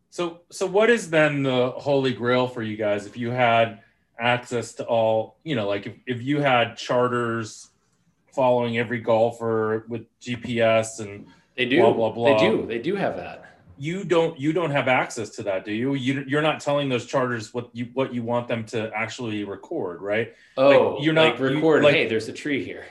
[0.09, 3.05] So, so what is then the holy grail for you guys?
[3.05, 3.79] If you had
[4.19, 7.69] access to all, you know, like if, if you had charters
[8.27, 12.37] following every golfer with GPS and they do, blah, blah, blah.
[12.37, 13.50] they do, they do have that.
[13.81, 15.95] You don't, you don't have access to that, do you?
[15.95, 20.03] you you're not telling those charters what you, what you want them to actually record,
[20.03, 20.35] right?
[20.55, 21.81] Oh, like you're not like record.
[21.81, 22.85] You, like, hey, there's a tree here.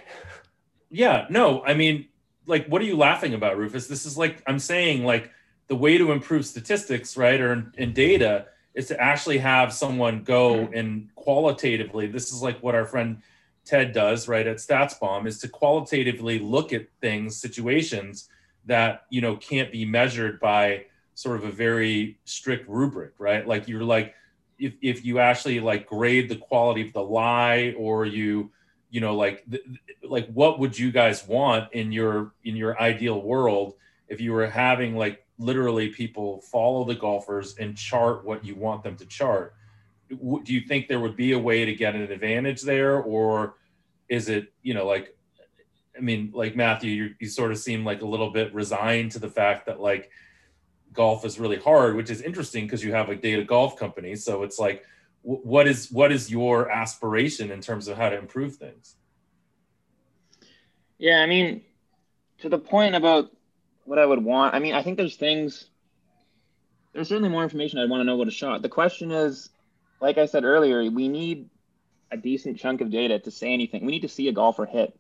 [0.91, 2.09] Yeah, no, I mean,
[2.47, 3.87] like, what are you laughing about, Rufus?
[3.87, 5.31] This is like, I'm saying like
[5.69, 7.41] the way to improve statistics, right?
[7.41, 10.75] Or in, in data is to actually have someone go mm-hmm.
[10.75, 13.23] and qualitatively, this is like what our friend
[13.65, 18.29] Ted does, right, at StatsBomb, is to qualitatively look at things, situations
[18.67, 23.47] that, you know, can't be measured by sort of a very strict rubric, right?
[23.47, 24.15] Like you're like,
[24.59, 28.51] if, if you actually like grade the quality of the lie or you,
[28.91, 29.63] you know, like, th-
[30.03, 33.75] like what would you guys want in your, in your ideal world
[34.09, 38.83] if you were having like literally people follow the golfers and chart what you want
[38.83, 39.55] them to chart.
[40.11, 43.55] Do you think there would be a way to get an advantage there, or
[44.09, 45.17] is it you know like,
[46.01, 49.19] I mean, like Matthew, you, you sort of seem like a little bit resigned to
[49.19, 50.11] the fact that like
[50.93, 54.17] golf is really hard, which is interesting because you have a data golf company.
[54.17, 54.85] So it's like,
[55.23, 58.97] what is what is your aspiration in terms of how to improve things?
[60.97, 61.63] Yeah, I mean,
[62.39, 63.31] to the point about
[63.85, 64.55] what I would want.
[64.55, 65.67] I mean, I think there's things.
[66.95, 68.63] There's certainly more information I'd want to know about a shot.
[68.63, 69.51] The question is,
[70.01, 71.51] like I said earlier, we need
[72.11, 73.85] a decent chunk of data to say anything.
[73.85, 74.99] We need to see a golfer hit,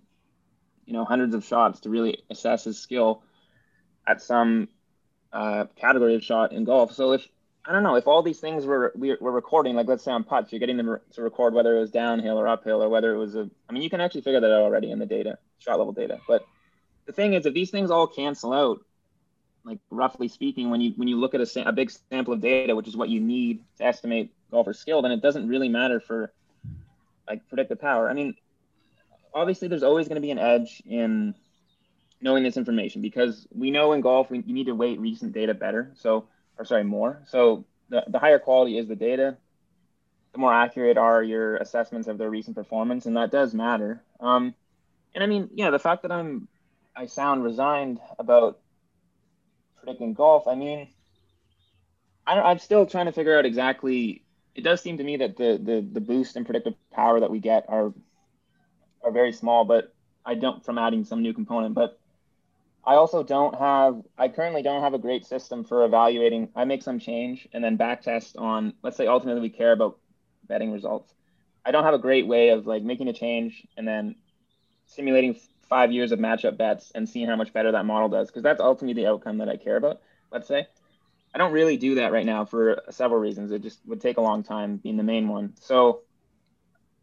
[0.90, 3.22] you know, hundreds of shots to really assess his skill
[4.08, 4.68] at some
[5.32, 6.92] uh, category of shot in golf.
[6.92, 7.28] So if
[7.64, 10.24] I don't know if all these things were we were recording, like let's say on
[10.24, 13.18] putts, you're getting them to record whether it was downhill or uphill or whether it
[13.18, 13.48] was a.
[13.68, 16.18] I mean, you can actually figure that out already in the data, shot level data.
[16.26, 16.44] But
[17.06, 18.84] the thing is, if these things all cancel out,
[19.64, 22.74] like roughly speaking, when you when you look at a, a big sample of data,
[22.74, 26.32] which is what you need to estimate golfer skill, then it doesn't really matter for
[27.28, 28.10] like predictive power.
[28.10, 28.34] I mean,
[29.34, 31.34] obviously, there's always going to be an edge in
[32.20, 35.54] knowing this information because we know in golf we, you need to weight recent data
[35.54, 35.90] better.
[35.94, 36.26] So,
[36.58, 37.22] or sorry, more.
[37.26, 39.36] So the, the higher quality is the data,
[40.32, 44.02] the more accurate are your assessments of their recent performance, and that does matter.
[44.20, 44.54] Um,
[45.14, 46.48] and I mean, yeah, the fact that I'm
[46.94, 48.58] I sound resigned about
[49.78, 50.46] predicting golf.
[50.46, 50.88] I mean,
[52.26, 54.22] I am still trying to figure out exactly.
[54.54, 57.40] It does seem to me that the, the the boost and predictive power that we
[57.40, 57.92] get are
[59.02, 61.74] are very small, but I don't from adding some new component.
[61.74, 61.98] But
[62.84, 64.02] I also don't have.
[64.18, 66.48] I currently don't have a great system for evaluating.
[66.54, 68.74] I make some change and then back test on.
[68.82, 69.98] Let's say ultimately we care about
[70.46, 71.14] betting results.
[71.64, 74.16] I don't have a great way of like making a change and then
[74.86, 75.36] simulating
[75.68, 78.60] five years of matchup bets and seeing how much better that model does because that's
[78.60, 80.00] ultimately the outcome that I care about.
[80.32, 80.66] Let's say
[81.34, 83.52] I don't really do that right now for several reasons.
[83.52, 85.54] It just would take a long time being the main one.
[85.60, 86.00] So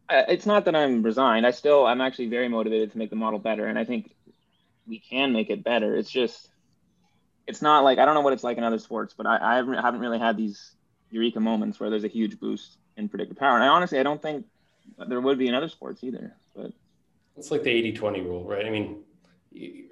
[0.10, 1.46] it's not that I'm resigned.
[1.46, 4.14] I still I'm actually very motivated to make the model better, and I think
[4.88, 5.96] we can make it better.
[5.96, 6.50] It's just
[7.46, 9.56] it's not like I don't know what it's like in other sports, but I, I
[9.56, 10.74] haven't really had these
[11.10, 13.56] eureka moments where there's a huge boost in predictive power.
[13.56, 14.46] And I honestly I don't think
[15.08, 16.36] there would be in other sports either.
[16.56, 16.72] But
[17.38, 18.66] it's like the 80 20 rule, right?
[18.66, 19.04] I mean,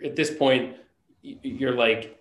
[0.04, 0.76] at this point,
[1.22, 2.20] you're like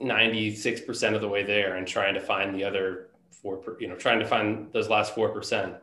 [0.00, 4.18] 96% of the way there and trying to find the other four, you know, trying
[4.18, 5.78] to find those last 4%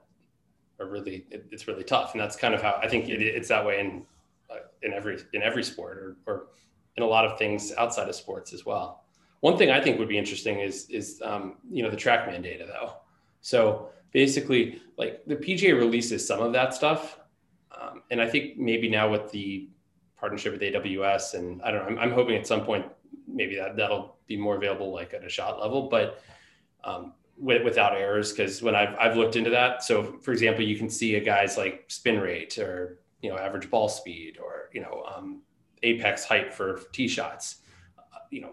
[0.80, 2.14] are really, it's really tough.
[2.14, 4.06] And that's kind of how I think it, it's that way in,
[4.50, 6.48] uh, in every, in every sport or, or
[6.96, 9.04] in a lot of things outside of sports as well.
[9.42, 12.66] One thing I think would be interesting is, is, um, you know, the TrackMan data
[12.66, 12.94] though.
[13.42, 17.20] So basically like the PGA releases some of that stuff
[17.80, 19.70] um, and I think maybe now with the
[20.18, 22.86] partnership with AWS, and I don't know, I'm, I'm, hoping at some point
[23.28, 26.22] maybe that that'll be more available like at a shot level, but
[26.84, 28.32] um, with, without errors.
[28.32, 31.58] Because when I've I've looked into that, so for example, you can see a guy's
[31.58, 35.42] like spin rate or you know average ball speed or you know um,
[35.84, 37.58] apex height for tee shots.
[37.98, 38.52] Uh, you know,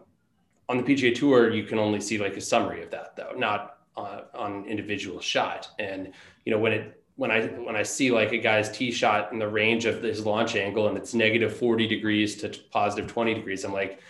[0.68, 3.78] on the PGA Tour, you can only see like a summary of that though, not
[3.96, 5.68] uh, on individual shot.
[5.78, 6.12] And
[6.44, 9.38] you know when it when I when I see like a guy's tee shot in
[9.38, 13.64] the range of his launch angle and it's negative 40 degrees to positive 20 degrees,
[13.64, 14.00] I'm like,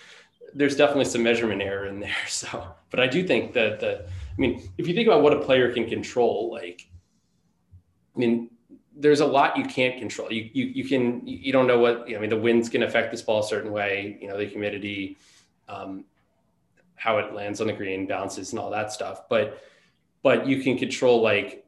[0.54, 2.14] there's definitely some measurement error in there.
[2.28, 5.40] So, but I do think that the, I mean, if you think about what a
[5.40, 6.86] player can control, like,
[8.14, 8.50] I mean,
[8.94, 10.32] there's a lot you can't control.
[10.32, 12.30] You you you can you don't know what I mean.
[12.30, 14.18] The winds can affect this ball a certain way.
[14.20, 15.18] You know, the humidity,
[15.68, 16.04] um,
[16.94, 19.28] how it lands on the green, bounces, and all that stuff.
[19.28, 19.62] But
[20.22, 21.66] but you can control like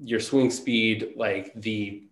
[0.00, 2.02] your swing speed, like the,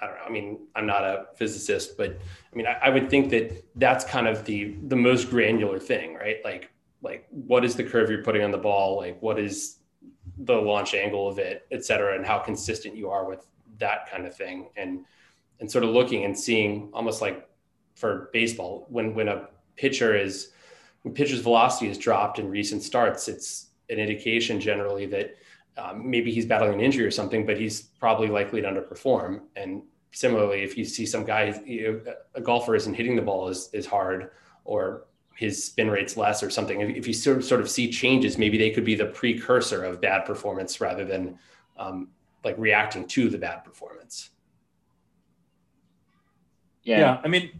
[0.00, 0.22] I don't know.
[0.26, 2.18] I mean, I'm not a physicist, but
[2.52, 6.14] I mean, I, I would think that that's kind of the the most granular thing,
[6.14, 6.38] right?
[6.44, 6.69] Like,
[7.02, 8.96] like what is the curve you're putting on the ball?
[8.98, 9.78] Like, what is
[10.38, 13.46] the launch angle of it, et cetera, and how consistent you are with
[13.78, 15.04] that kind of thing, and
[15.60, 17.48] and sort of looking and seeing almost like
[17.94, 20.52] for baseball when when a pitcher is
[21.02, 25.34] when pitcher's velocity is dropped in recent starts, it's an indication generally that
[25.76, 29.40] um, maybe he's battling an injury or something, but he's probably likely to underperform.
[29.56, 29.82] And
[30.12, 33.70] similarly, if you see some guy, you know, a golfer isn't hitting the ball as,
[33.72, 34.32] as hard
[34.64, 35.04] or
[35.40, 38.36] his spin rate's less or something, if, if you sort of, sort of see changes,
[38.36, 41.38] maybe they could be the precursor of bad performance rather than
[41.78, 42.08] um,
[42.44, 44.28] like reacting to the bad performance.
[46.82, 46.98] Yeah.
[46.98, 47.58] yeah I mean,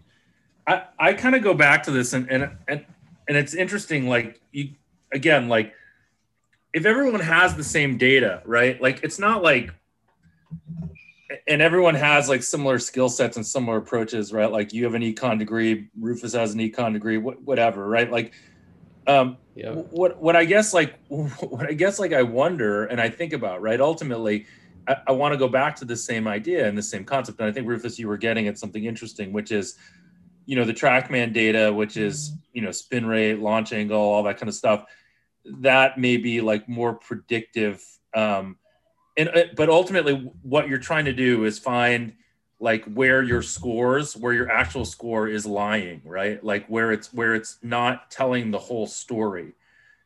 [0.67, 2.85] I, I kind of go back to this and, and, and,
[3.27, 4.11] and it's interesting.
[4.11, 4.73] Like you,
[5.11, 5.73] again, like
[6.75, 8.79] if everyone has the same data, right?
[8.79, 9.71] Like it's not like
[11.47, 14.51] and everyone has like similar skill sets and similar approaches, right?
[14.51, 18.11] Like you have an econ degree, Rufus has an econ degree, whatever, right?
[18.11, 18.33] Like
[19.07, 19.73] um yeah.
[19.73, 23.63] what what I guess like what I guess like I wonder and I think about,
[23.63, 23.81] right?
[23.81, 24.47] Ultimately,
[24.89, 27.41] I, I want to go back to the same idea and the same concept.
[27.41, 29.77] And I think Rufus, you were getting at something interesting, which is
[30.47, 34.39] you know the trackman data, which is you know spin rate, launch angle, all that
[34.39, 34.85] kind of stuff
[35.45, 37.83] that may be like more predictive
[38.15, 38.57] um
[39.17, 42.15] and uh, but ultimately what you're trying to do is find
[42.61, 46.43] like where your scores where your actual score is lying right?
[46.45, 49.53] Like where it's where it's not telling the whole story.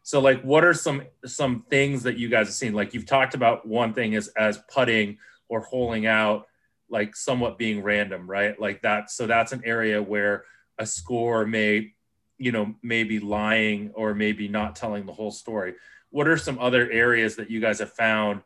[0.02, 2.74] So like what are some some things that you guys have seen?
[2.74, 6.46] Like you've talked about one thing as as putting or holing out
[6.88, 8.58] like somewhat being random right?
[8.58, 10.44] Like that so that's an area where
[10.78, 11.92] a score may
[12.38, 15.74] you know maybe lying or maybe not telling the whole story.
[16.10, 18.42] What are some other areas that you guys have found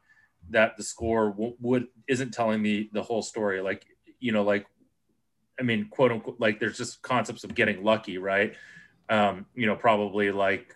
[0.50, 3.87] that the score w- would isn't telling the the whole story like
[4.20, 4.66] you know like
[5.58, 8.54] i mean quote unquote like there's just concepts of getting lucky right
[9.08, 10.74] um you know probably like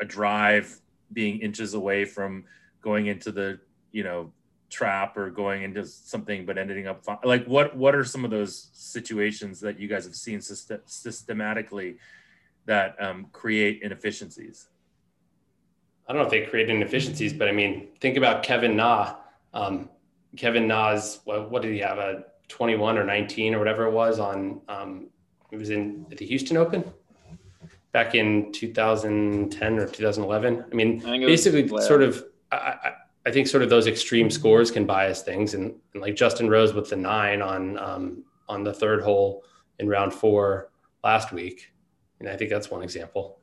[0.00, 0.80] a drive
[1.12, 2.44] being inches away from
[2.82, 3.58] going into the
[3.92, 4.32] you know
[4.68, 7.18] trap or going into something but ending up fine.
[7.24, 11.96] like what what are some of those situations that you guys have seen system, systematically
[12.66, 14.68] that um, create inefficiencies
[16.08, 19.14] i don't know if they create inefficiencies but i mean think about kevin na
[19.54, 19.88] um,
[20.36, 24.18] kevin na's what, what, did he have a 21 or 19 or whatever it was
[24.18, 25.08] on um,
[25.50, 26.84] it was in the houston open?
[27.92, 32.92] Back in 2010 or 2011 i mean I basically sort of I, I,
[33.26, 36.72] I think sort of those extreme scores can bias things, and, and like Justin Rose
[36.72, 39.42] with the nine on um, on the third hole
[39.80, 40.70] in round four
[41.02, 41.72] last week,
[42.20, 43.40] and I think that's one example.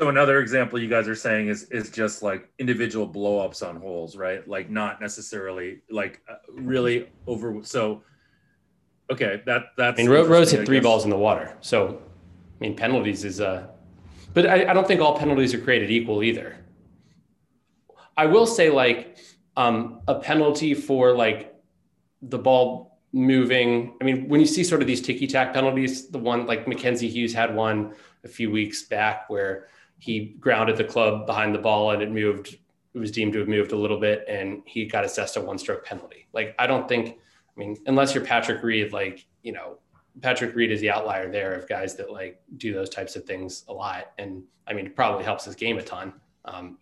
[0.00, 4.16] So another example you guys are saying is is just like individual blowups on holes,
[4.16, 4.46] right?
[4.48, 7.62] Like not necessarily like uh, really over.
[7.62, 8.02] So
[9.12, 10.00] okay, that that's.
[10.00, 12.00] I mean, Rose hit three balls in the water, so
[12.58, 13.66] I mean penalties is uh,
[14.32, 16.56] but I, I don't think all penalties are created equal either.
[18.16, 19.18] I will say like
[19.58, 21.54] um, a penalty for like
[22.22, 23.98] the ball moving.
[24.00, 27.10] I mean, when you see sort of these ticky tack penalties, the one like Mackenzie
[27.10, 27.92] Hughes had one
[28.24, 29.66] a few weeks back where
[30.00, 32.58] he grounded the club behind the ball and it moved.
[32.92, 35.58] It was deemed to have moved a little bit, and he got assessed a one
[35.58, 36.26] stroke penalty.
[36.32, 37.18] Like I don't think.
[37.56, 39.78] I mean, unless you're Patrick Reed, like you know,
[40.22, 43.64] Patrick Reed is the outlier there of guys that like do those types of things
[43.68, 46.12] a lot, and I mean, it probably helps his game a ton.
[46.44, 46.78] Um,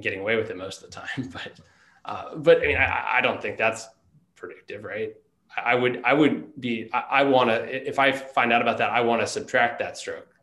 [0.00, 1.30] getting away with it most of the time.
[1.32, 1.60] But
[2.04, 3.88] uh, but I mean, I, I, don't think that's
[4.34, 5.14] predictive, right?
[5.56, 8.90] I, would I would be I, I want to if I find out about that,
[8.90, 10.34] I want to subtract that stroke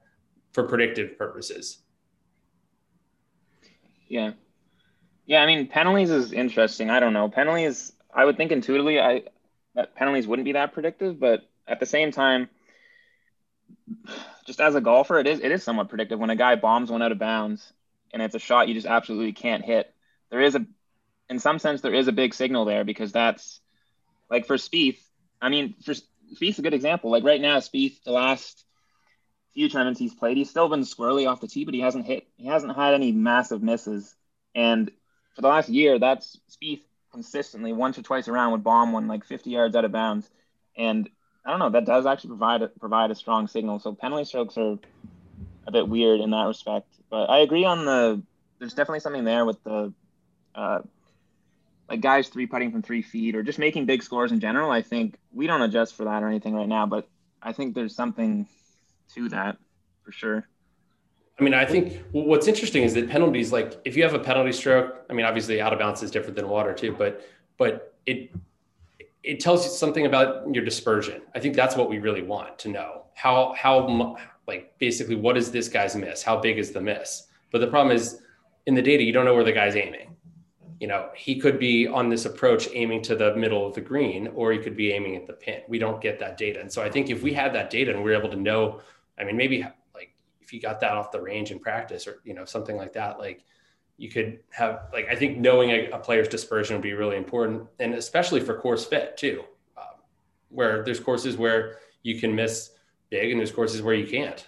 [0.53, 1.79] for predictive purposes.
[4.09, 4.31] Yeah,
[5.25, 5.41] yeah.
[5.41, 6.89] I mean, penalties is interesting.
[6.89, 7.93] I don't know penalties.
[8.13, 9.23] I would think intuitively, I
[9.75, 12.49] that penalties wouldn't be that predictive, but at the same time,
[14.45, 17.01] just as a golfer, it is it is somewhat predictive when a guy bombs one
[17.01, 17.73] out of bounds
[18.11, 19.93] and it's a shot you just absolutely can't hit.
[20.31, 20.65] There is a,
[21.29, 23.59] in some sense, there is a big signal there because that's
[24.29, 24.99] like for Spieth.
[25.41, 27.11] I mean, for Spieth's a good example.
[27.11, 28.63] Like right now, Spieth, the last
[29.59, 32.25] few tournaments he's played, he's still been squirrely off the tee, but he hasn't hit,
[32.37, 34.15] he hasn't had any massive misses.
[34.55, 34.89] And
[35.35, 36.79] for the last year, that's Spieth
[37.11, 40.29] consistently once or twice around would bomb one like 50 yards out of bounds.
[40.77, 41.09] And
[41.45, 43.79] I don't know, that does actually provide a, provide a strong signal.
[43.79, 44.79] So penalty strokes are
[45.67, 46.87] a bit weird in that respect.
[47.09, 48.23] But I agree on the
[48.59, 49.91] there's definitely something there with the
[50.55, 50.79] uh,
[51.89, 54.71] like guys three putting from three feet or just making big scores in general.
[54.71, 57.09] I think we don't adjust for that or anything right now, but
[57.41, 58.47] I think there's something
[59.15, 59.57] to that
[60.03, 60.47] for sure.
[61.39, 64.51] I mean, I think what's interesting is that penalties, like if you have a penalty
[64.51, 67.25] stroke, I mean, obviously out of bounds is different than water too, but
[67.57, 68.31] but it
[69.23, 71.21] it tells you something about your dispersion.
[71.35, 73.05] I think that's what we really want to know.
[73.13, 74.17] How how
[74.47, 76.23] like basically what is this guy's miss?
[76.23, 77.27] How big is the miss?
[77.51, 78.21] But the problem is
[78.65, 80.15] in the data, you don't know where the guy's aiming.
[80.79, 84.27] You know, he could be on this approach aiming to the middle of the green,
[84.27, 85.61] or he could be aiming at the pin.
[85.67, 86.61] We don't get that data.
[86.61, 88.81] And so I think if we had that data and we are able to know,
[89.19, 92.33] I mean, maybe like if you got that off the range in practice or you
[92.33, 93.43] know something like that like
[93.97, 97.67] you could have like i think knowing a, a player's dispersion would be really important
[97.79, 99.43] and especially for course fit too
[99.77, 99.99] um,
[100.49, 102.71] where there's courses where you can miss
[103.09, 104.47] big and there's courses where you can't.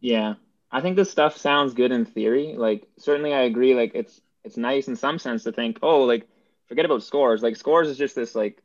[0.00, 0.34] Yeah.
[0.72, 2.54] I think this stuff sounds good in theory.
[2.56, 6.28] Like certainly i agree like it's it's nice in some sense to think oh like
[6.66, 7.42] forget about scores.
[7.42, 8.62] Like scores is just this like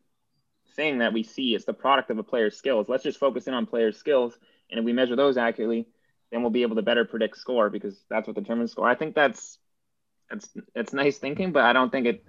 [0.76, 3.54] thing that we see it's the product of a player's skills let's just focus in
[3.54, 4.38] on players skills
[4.70, 5.88] and if we measure those accurately,
[6.32, 8.90] then we'll be able to better predict score because that's what determines score.
[8.90, 9.60] I think that's
[10.30, 12.26] that's it's nice thinking, but I don't think it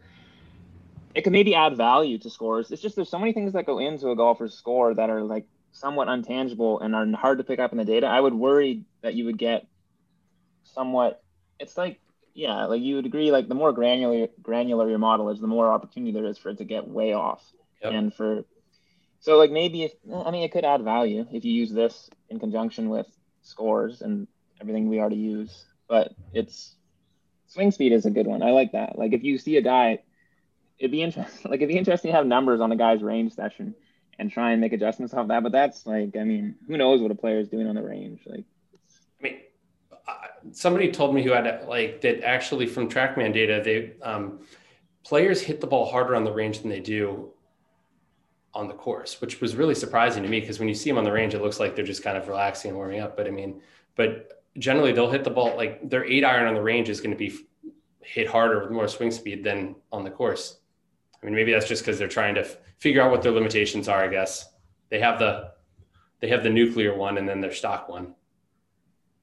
[1.14, 2.70] it can maybe add value to scores.
[2.70, 5.46] It's just there's so many things that go into a golfer's score that are like
[5.72, 8.06] somewhat untangible and are hard to pick up in the data.
[8.06, 9.66] I would worry that you would get
[10.62, 11.22] somewhat
[11.58, 12.00] it's like
[12.34, 15.72] yeah, like you would agree like the more granular granular your model is, the more
[15.72, 17.42] opportunity there is for it to get way off.
[17.86, 17.94] Yep.
[17.94, 18.44] And for
[19.20, 22.38] so like maybe if I mean it could add value if you use this in
[22.38, 23.06] conjunction with
[23.42, 24.26] scores and
[24.60, 25.64] everything we already use.
[25.88, 26.74] But it's
[27.46, 28.42] swing speed is a good one.
[28.42, 28.98] I like that.
[28.98, 30.00] Like if you see a guy,
[30.78, 31.50] it'd be interesting.
[31.50, 33.74] Like it'd be interesting to have numbers on a guy's range session
[34.18, 35.42] and try and make adjustments off that.
[35.42, 38.22] But that's like, I mean, who knows what a player is doing on the range?
[38.26, 38.44] Like,
[39.20, 39.36] I mean,
[40.52, 44.40] somebody told me who had like that actually from TrackMan data, they um,
[45.04, 47.32] players hit the ball harder on the range than they do
[48.56, 51.04] on the course, which was really surprising to me because when you see them on
[51.04, 53.16] the range, it looks like they're just kind of relaxing and warming up.
[53.16, 53.60] But I mean,
[53.94, 57.10] but generally they'll hit the ball like their eight iron on the range is going
[57.10, 57.36] to be
[58.00, 60.58] hit harder with more swing speed than on the course.
[61.22, 63.88] I mean, maybe that's just because they're trying to f- figure out what their limitations
[63.88, 64.02] are.
[64.02, 64.48] I guess
[64.88, 65.52] they have the
[66.20, 68.14] they have the nuclear one and then their stock one.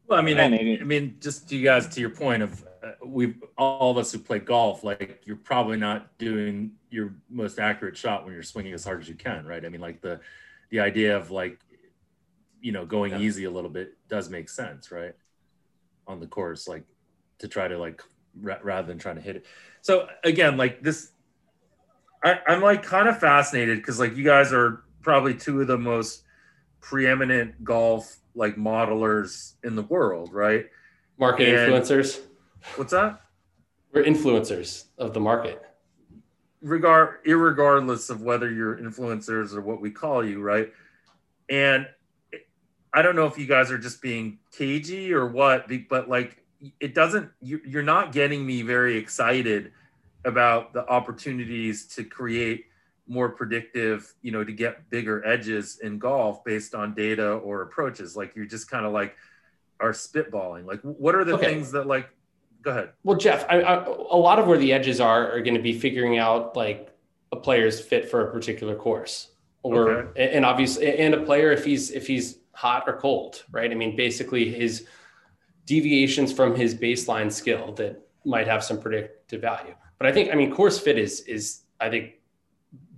[0.08, 3.36] Well, I mean, I, I mean, just you guys to your point of Uh, we
[3.58, 8.26] all of us who play golf, like you're probably not doing your most accurate shot
[8.26, 9.66] when you're swinging as hard as you can, right?
[9.66, 10.20] I mean, like the
[10.70, 11.60] the idea of like
[12.60, 13.20] you know going yeah.
[13.20, 15.14] easy a little bit does make sense, right?
[16.08, 16.84] On the course, like
[17.40, 18.02] to try to like
[18.42, 19.46] ra- rather than trying to hit it.
[19.82, 21.12] So again, like this,
[22.24, 25.78] I, I'm like kind of fascinated because like you guys are probably two of the
[25.78, 26.24] most
[26.82, 30.66] preeminent golf like modelers in the world, right?
[31.18, 32.20] Market and, influencers.
[32.76, 33.22] What's that?
[33.92, 35.62] We're influencers of the market.
[36.62, 40.72] Regard, irregardless of whether you're influencers or what we call you, right?
[41.50, 41.88] And
[42.94, 46.44] I don't know if you guys are just being cagey or what, but like
[46.80, 47.30] it doesn't.
[47.42, 49.72] You're not getting me very excited
[50.26, 52.66] about the opportunities to create
[53.08, 58.16] more predictive, you know, to get bigger edges in golf based on data or approaches.
[58.16, 59.16] Like you're just kind of like
[59.80, 60.66] are spitballing.
[60.66, 61.46] Like what are the okay.
[61.46, 62.10] things that like
[62.64, 62.90] go ahead.
[63.04, 65.78] Well, Jeff, I, I, a lot of where the edges are are going to be
[65.78, 66.90] figuring out like
[67.32, 69.30] a player's fit for a particular course,
[69.62, 70.34] or okay.
[70.34, 73.72] and obviously, and a player if he's if he's hot or cold, right?
[73.72, 74.88] I mean, basically his
[75.66, 79.76] deviations from his baseline skill that might have some predictive value.
[79.98, 82.14] But I think, I mean, course fit is is I think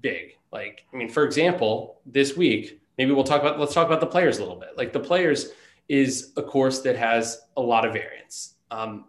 [0.01, 0.37] big.
[0.51, 4.07] Like, I mean, for example, this week maybe we'll talk about let's talk about the
[4.07, 4.77] players a little bit.
[4.77, 5.51] Like the players
[5.87, 8.55] is a course that has a lot of variance.
[8.71, 9.05] Um,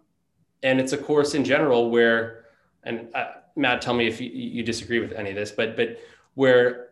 [0.62, 2.44] and it's a course in general where
[2.84, 5.98] and uh, matt tell me if you, you, disagree with any of this but but
[6.34, 6.88] where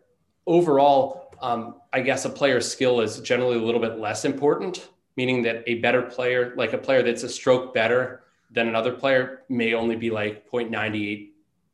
[0.47, 5.41] overall um, i guess a player's skill is generally a little bit less important meaning
[5.41, 9.73] that a better player like a player that's a stroke better than another player may
[9.73, 11.31] only be like 0.98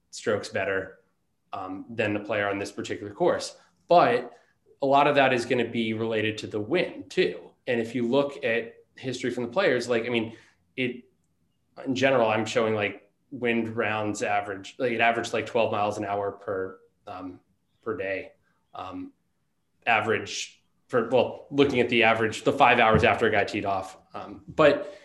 [0.09, 0.99] strokes better
[1.53, 3.55] um, than the player on this particular course.
[3.89, 4.31] But
[4.81, 7.39] a lot of that is going to be related to the wind too.
[7.67, 10.33] And if you look at history from the players like i mean
[10.77, 11.03] it
[11.85, 16.05] in general, I'm showing like wind rounds average, like it averaged like 12 miles an
[16.05, 17.39] hour per um,
[17.83, 18.31] per day.
[18.73, 19.11] Um,
[19.85, 23.97] average for well, looking at the average, the five hours after a guy teed off.
[24.13, 24.97] Um, but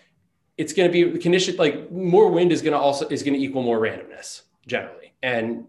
[0.59, 3.35] it's going to be the condition like more wind is going to also is going
[3.35, 4.43] to equal more randomness.
[4.67, 5.15] generally.
[5.23, 5.67] And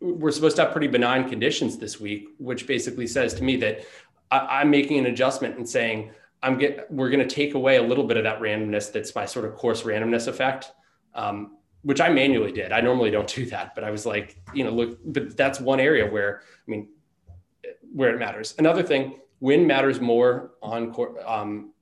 [0.00, 3.84] we're supposed to have pretty benign conditions this week, which basically says to me that
[4.30, 6.12] I, am making an adjustment and saying
[6.42, 8.92] I'm get we're going to take away a little bit of that randomness.
[8.92, 10.72] That's my sort of course randomness effect,
[11.14, 12.72] um, which I manually did.
[12.72, 15.80] I normally don't do that, but I was like, you know, look, but that's one
[15.80, 16.88] area where I mean,
[17.92, 18.54] where it matters.
[18.58, 20.94] Another thing, wind matters more on
[21.26, 21.72] um,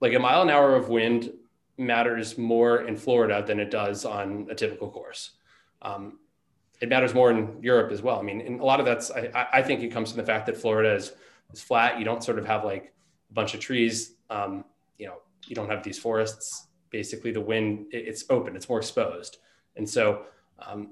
[0.00, 1.32] like a mile an hour of wind
[1.78, 5.32] matters more in Florida than it does on a typical course.
[5.82, 6.18] Um,
[6.80, 8.18] it matters more in Europe as well.
[8.18, 10.46] I mean, and a lot of that's I, I think it comes from the fact
[10.46, 11.12] that Florida is
[11.52, 11.98] is flat.
[11.98, 12.92] You don't sort of have like
[13.30, 14.14] a bunch of trees.
[14.30, 14.64] Um,
[14.98, 16.66] you know, you don't have these forests.
[16.90, 18.56] Basically, the wind it, it's open.
[18.56, 19.38] It's more exposed,
[19.76, 20.22] and so.
[20.58, 20.90] Um,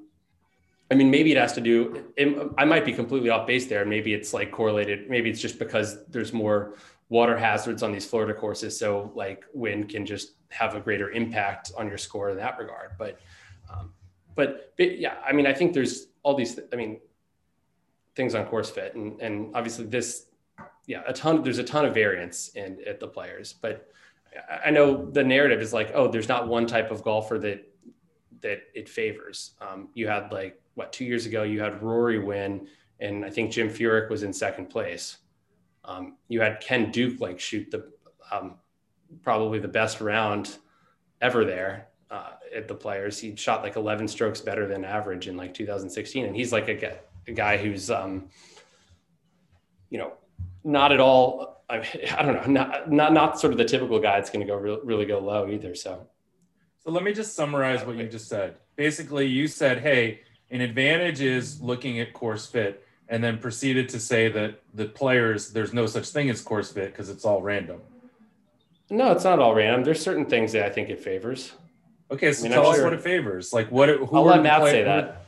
[0.90, 2.12] I mean, maybe it has to do.
[2.14, 3.86] It, I might be completely off base there.
[3.86, 5.08] Maybe it's like correlated.
[5.08, 6.74] Maybe it's just because there's more
[7.08, 11.72] water hazards on these Florida courses, so like wind can just have a greater impact
[11.76, 12.92] on your score in that regard.
[12.98, 13.18] But,
[13.72, 13.92] um,
[14.34, 16.60] but, but yeah, I mean, I think there's all these.
[16.72, 17.00] I mean,
[18.14, 20.26] things on course fit, and and obviously this
[20.86, 21.42] yeah, a ton.
[21.42, 23.88] There's a ton of variance in at the players, but
[24.64, 27.66] I know the narrative is like, oh, there's not one type of golfer that
[28.40, 29.52] that it favors.
[29.60, 32.68] Um, you had like what two years ago, you had Rory win,
[33.00, 35.18] and I think Jim Furyk was in second place.
[35.84, 37.90] Um, you had Ken Duke like shoot the
[38.30, 38.56] um,
[39.22, 40.58] probably the best round
[41.20, 43.18] ever there uh, at the players.
[43.18, 46.98] He shot like 11 strokes better than average in like 2016, and he's like a,
[47.26, 48.28] a guy who's um,
[49.90, 50.12] you know
[50.64, 51.62] not at all.
[51.68, 51.76] I,
[52.16, 54.58] I don't know, not, not, not sort of the typical guy that's going to go
[54.58, 55.74] re- really go low either.
[55.74, 56.06] So,
[56.82, 58.56] so let me just summarize what you just said.
[58.76, 64.00] Basically, you said, hey, an advantage is looking at course fit, and then proceeded to
[64.00, 67.80] say that the players, there's no such thing as course fit because it's all random.
[68.90, 69.84] No, it's not all random.
[69.84, 71.52] There's certain things that I think it favors.
[72.10, 73.52] Okay, so I mean, tell I'm us what it favors.
[73.52, 73.88] Like what?
[73.88, 75.26] Who I'll let Matt play, say that.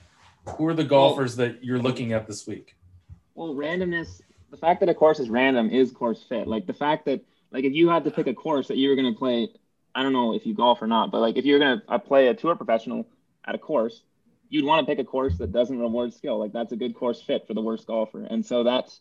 [0.57, 2.76] Who are the golfers well, that you're looking at this week?
[3.34, 4.20] Well, randomness
[4.57, 6.48] the fact that a course is random is course fit.
[6.48, 7.20] Like the fact that
[7.52, 9.48] like if you had to pick a course that you were to play,
[9.94, 12.28] I don't know if you golf or not, but like if you're to uh, play
[12.28, 13.07] a tour professional
[13.44, 14.02] at a course,
[14.48, 16.38] you'd want to pick a course that doesn't reward skill.
[16.38, 18.24] Like that's a good course fit for the worst golfer.
[18.24, 18.98] And so that's,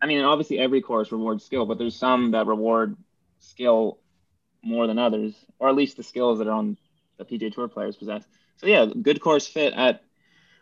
[0.00, 2.96] I mean, obviously every course rewards skill, but there's some that reward
[3.38, 3.98] skill
[4.64, 6.76] more than others, or at least the skills that are on
[7.18, 8.24] the PGA Tour players possess.
[8.56, 10.02] So yeah, good course fit at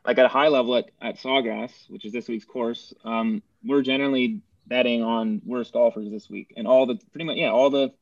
[0.05, 2.95] like at a high level at, at Sawgrass, which is this week's course.
[3.05, 7.51] Um, we're generally betting on worst golfers this week, and all the pretty much yeah
[7.51, 7.93] all the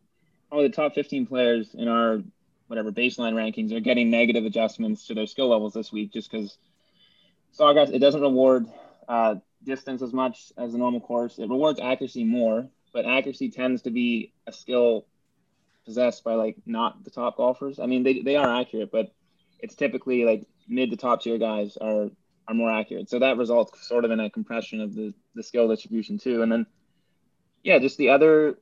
[0.51, 2.23] all the top 15 players in our
[2.69, 6.59] whatever baseline rankings are getting negative adjustments to their skill levels this week just because
[7.59, 8.67] Sawgrass it doesn't reward
[9.09, 11.39] uh, distance as much as the normal course.
[11.39, 15.07] It rewards accuracy more, but accuracy tends to be a skill
[15.85, 17.79] possessed by like not the top golfers.
[17.79, 19.13] I mean, they, they are accurate, but
[19.59, 22.11] it's typically like mid to top tier guys are
[22.49, 23.11] are more accurate.
[23.11, 26.43] So that results sort of in a compression of the, the skill distribution too.
[26.43, 26.67] And then,
[27.63, 28.57] yeah, just the other,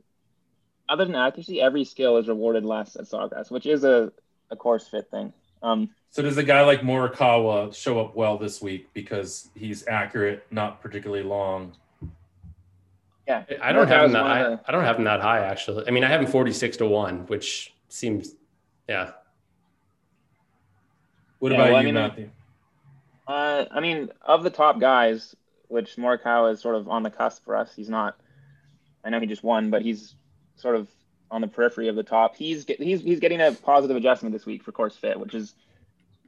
[0.88, 4.12] other than accuracy, every skill is rewarded less at Sawgrass, which is a,
[4.50, 5.32] a course fit thing.
[5.62, 10.46] Um, so does a guy like Morikawa show up well this week because he's accurate,
[10.50, 11.76] not particularly long?
[13.28, 14.24] Yeah, I don't have him that.
[14.24, 15.86] I, I, don't have him that high actually.
[15.88, 18.36] I mean, I have him forty six to one, which seems,
[18.88, 19.12] yeah.
[21.38, 22.30] What yeah, about well, you, I mean, Matthew?
[23.26, 25.34] Uh, I mean, of the top guys,
[25.68, 27.74] which Morikawa is sort of on the cusp for us.
[27.74, 28.16] He's not.
[29.04, 30.14] I know he just won, but he's
[30.56, 30.88] sort of
[31.30, 32.36] on the periphery of the top.
[32.36, 35.54] He's get, he's he's getting a positive adjustment this week for course fit, which is,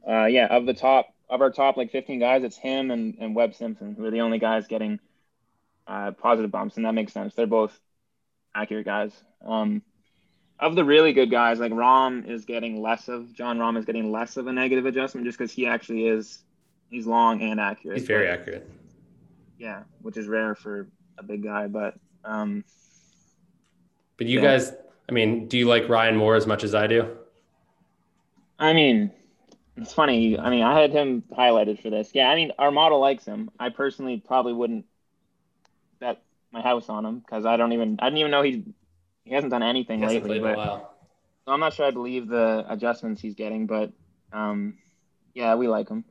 [0.08, 3.34] uh, yeah, of the top of our top like 15 guys, it's him and and
[3.34, 4.98] Webb Simpson who are the only guys getting
[5.86, 7.34] uh, positive bumps, and that makes sense.
[7.34, 7.78] They're both
[8.54, 9.12] accurate guys.
[9.44, 9.82] Um,
[10.60, 14.10] of the really good guys, like Rahm is getting less of Jon Rahm is getting
[14.10, 16.42] less of a negative adjustment just because he actually is
[16.90, 17.98] He's long and accurate.
[17.98, 18.68] He's very but, accurate.
[19.58, 20.88] Yeah, which is rare for
[21.18, 21.94] a big guy, but
[22.24, 22.64] um
[24.16, 24.44] But you yeah.
[24.52, 24.72] guys,
[25.08, 27.08] I mean, do you like Ryan Moore as much as I do?
[28.58, 29.12] I mean,
[29.76, 30.38] it's funny.
[30.38, 32.10] I mean, I had him highlighted for this.
[32.14, 33.50] Yeah, I mean, our model likes him.
[33.58, 34.86] I personally probably wouldn't
[36.00, 38.64] bet my house on him because I don't even I didn't even know he
[39.28, 40.38] he hasn't done anything he lately.
[40.40, 40.56] But
[41.44, 43.92] so I'm not sure I believe the adjustments he's getting, but
[44.32, 44.78] um,
[45.34, 46.04] yeah, we like him.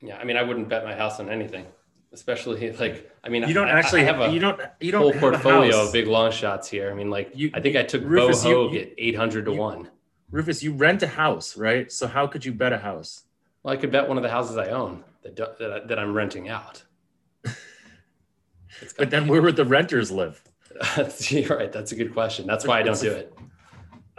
[0.00, 1.66] Yeah, I mean, I wouldn't bet my house on anything,
[2.12, 5.02] especially like I mean, you don't I, actually I have a you don't you don't
[5.02, 6.90] whole portfolio of big long shots here.
[6.90, 9.52] I mean, like you, I think I took Rufus, Bo Hoag at eight hundred to
[9.52, 9.88] you, one.
[10.30, 11.90] Rufus, you rent a house, right?
[11.90, 13.22] So how could you bet a house?
[13.62, 16.48] Well, I could bet one of the houses I own that that, that I'm renting
[16.48, 16.82] out.
[18.96, 20.42] but then where would the renters live?
[21.28, 21.72] You're right.
[21.72, 22.46] That's a good question.
[22.46, 23.34] That's why I don't do it.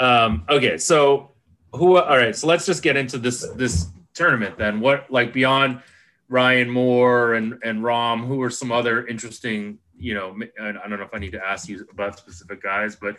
[0.01, 1.31] Um, okay, so
[1.73, 1.97] who?
[1.97, 4.79] All right, so let's just get into this this tournament then?
[4.79, 5.81] What like beyond
[6.27, 8.27] Ryan Moore and and Rahm?
[8.27, 11.69] who are some other interesting, you know, I don't know if I need to ask
[11.69, 13.15] you about specific guys, but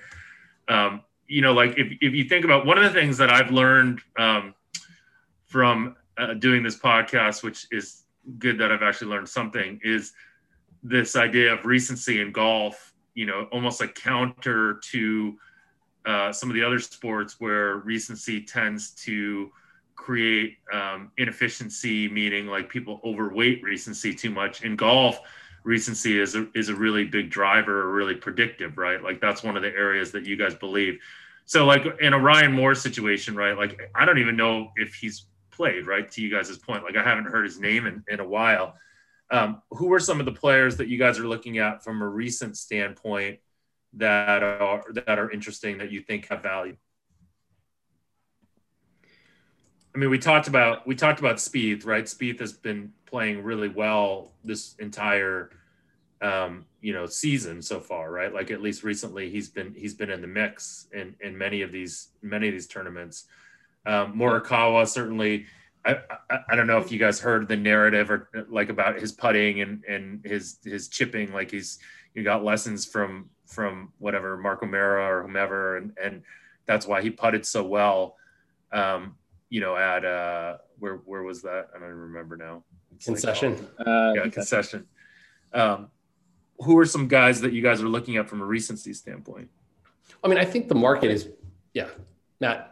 [0.68, 3.50] um, you know, like if if you think about one of the things that I've
[3.50, 4.54] learned um,
[5.46, 8.02] from uh, doing this podcast, which is
[8.38, 10.12] good that I've actually learned something, is
[10.82, 12.89] this idea of recency in golf.
[13.20, 15.36] You know, almost a counter to
[16.06, 19.50] uh, some of the other sports where recency tends to
[19.94, 24.62] create um, inefficiency, meaning like people overweight recency too much.
[24.62, 25.20] In golf,
[25.62, 29.02] recency is a, is a really big driver, really predictive, right?
[29.02, 30.98] Like that's one of the areas that you guys believe.
[31.44, 33.56] So like in a Ryan Moore situation, right?
[33.56, 36.10] Like I don't even know if he's played, right?
[36.12, 38.76] To you guys' point, like I haven't heard his name in, in a while.
[39.32, 42.08] Um, who are some of the players that you guys are looking at from a
[42.08, 43.38] recent standpoint
[43.94, 46.76] that are that are interesting that you think have value?
[49.94, 52.04] I mean, we talked about we talked about Spieth, right?
[52.04, 55.50] Spieth has been playing really well this entire
[56.22, 58.32] um, you know season so far, right?
[58.32, 61.72] Like at least recently, he's been he's been in the mix in in many of
[61.72, 63.24] these many of these tournaments.
[63.86, 65.46] Um, Morikawa certainly.
[65.84, 65.98] I,
[66.30, 69.60] I, I don't know if you guys heard the narrative or like about his putting
[69.60, 71.32] and and his his chipping.
[71.32, 71.78] Like he's
[72.14, 76.22] you got lessons from from whatever Mark O'Meara or whomever, and and
[76.66, 78.16] that's why he putted so well.
[78.72, 79.16] Um,
[79.48, 81.68] you know, at uh, where where was that?
[81.74, 82.62] I don't remember now.
[82.94, 83.68] It's concession.
[83.78, 84.86] Like, uh, yeah, concession.
[85.52, 85.88] Um,
[86.58, 89.48] who are some guys that you guys are looking at from a recency standpoint?
[90.22, 91.28] I mean, I think the market is,
[91.72, 91.88] yeah,
[92.40, 92.69] Matt.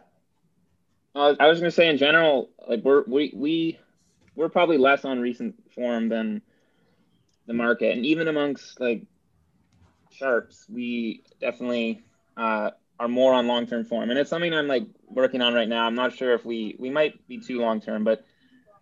[1.19, 3.79] Uh, I was to say in general, like we're we we
[4.37, 6.43] we're probably less on recent form than
[7.49, 9.03] the market, and even amongst like
[10.13, 12.03] sharps, we definitely
[12.37, 15.69] uh, are more on long term form, and it's something I'm like working on right
[15.69, 15.85] now.
[15.87, 18.25] I'm not sure if we we might be too long term, but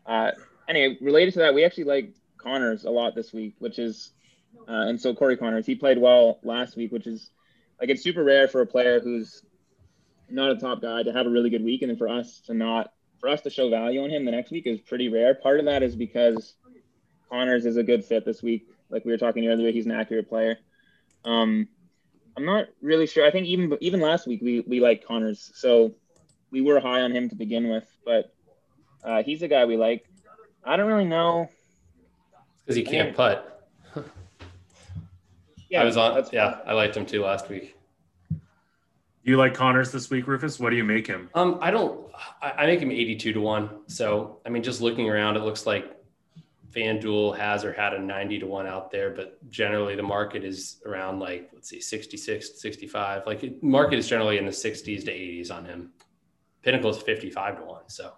[0.04, 0.32] uh,
[0.68, 4.10] anyway, related to that, we actually like Conners a lot this week, which is
[4.68, 7.30] uh, and so Corey Conners he played well last week, which is
[7.80, 9.40] like it's super rare for a player who's
[10.28, 12.54] not a top guy to have a really good week, and then for us to
[12.54, 15.34] not for us to show value on him the next week is pretty rare.
[15.34, 16.54] Part of that is because
[17.30, 18.68] Conners is a good fit this week.
[18.90, 20.58] Like we were talking earlier, he's an accurate player.
[21.24, 21.68] Um,
[22.36, 23.26] I'm not really sure.
[23.26, 25.94] I think even even last week we we liked Conners, so
[26.50, 27.88] we were high on him to begin with.
[28.04, 28.32] But
[29.02, 30.06] uh, he's a guy we like.
[30.64, 31.48] I don't really know
[32.64, 33.68] because he can't putt.
[35.70, 36.24] yeah, I was on.
[36.32, 37.76] Yeah, I liked him too last week.
[39.26, 40.60] You like Conners this week, Rufus?
[40.60, 41.28] What do you make him?
[41.34, 42.08] Um, I don't.
[42.40, 43.80] I, I make him eighty-two to one.
[43.88, 45.96] So I mean, just looking around, it looks like
[46.70, 50.82] FanDuel has or had a 90 to 1 out there, but generally the market is
[50.84, 53.22] around like, let's see, 66, 65.
[53.24, 55.92] Like market is generally in the 60s to 80s on him.
[56.62, 57.82] Pinnacle is 55 to 1.
[57.86, 58.12] So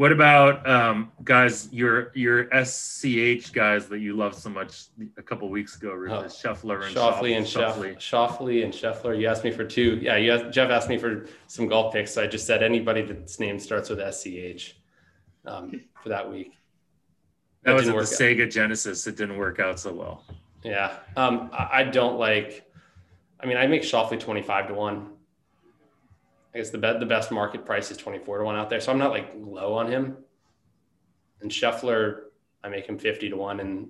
[0.00, 4.84] what about um, guys, your your SCH guys that you love so much
[5.18, 7.96] a couple weeks ago, oh, Scheffler and Schauffele and Schauffele.
[7.98, 9.20] Schauffele and Scheffler.
[9.20, 9.98] You asked me for two.
[10.00, 12.14] Yeah, you asked, Jeff asked me for some golf picks.
[12.14, 14.74] So I just said anybody that's name starts with SCH
[15.44, 16.54] um, for that week.
[17.64, 18.50] That, was at the Sega out.
[18.50, 19.06] Genesis.
[19.06, 20.24] It didn't work out so well.
[20.64, 20.96] Yeah.
[21.18, 22.64] Um, I don't like,
[23.38, 25.10] I mean, I make Schauffele 25 to one.
[26.54, 28.80] I guess the, be- the best market price is 24 to one out there.
[28.80, 30.16] So I'm not like low on him.
[31.40, 32.22] And Scheffler,
[32.64, 33.60] I make him 50 to one.
[33.60, 33.88] And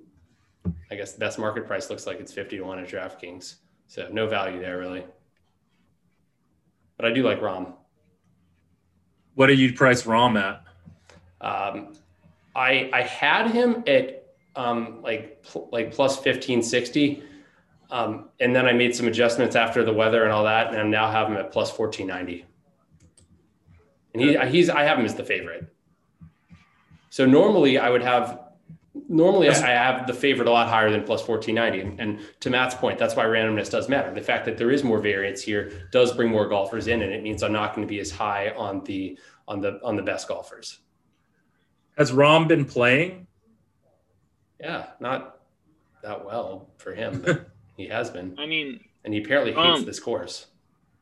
[0.90, 3.56] I guess the best market price looks like it's 50 to one at DraftKings.
[3.86, 5.04] So no value there really.
[6.96, 7.72] But I do like Rahm.
[9.34, 10.62] What do you price Rahm at?
[11.40, 11.94] Um,
[12.54, 17.22] I I had him at um, like pl- like plus fifteen sixty,
[17.90, 20.82] um, and then I made some adjustments after the weather and all that, and I
[20.82, 22.44] now have him at plus fourteen ninety.
[24.14, 25.72] And he he's I have him as the favorite.
[27.10, 28.40] So normally I would have
[29.08, 32.02] normally I have the favorite a lot higher than plus 1490.
[32.02, 34.12] And to Matt's point, that's why randomness does matter.
[34.12, 37.22] The fact that there is more variance here does bring more golfers in, and it
[37.22, 40.28] means I'm not going to be as high on the on the on the best
[40.28, 40.78] golfers.
[41.96, 43.26] Has Rahm been playing?
[44.58, 45.40] Yeah, not
[46.02, 48.36] that well for him, but he has been.
[48.38, 50.46] I mean, and he apparently hates um, this course.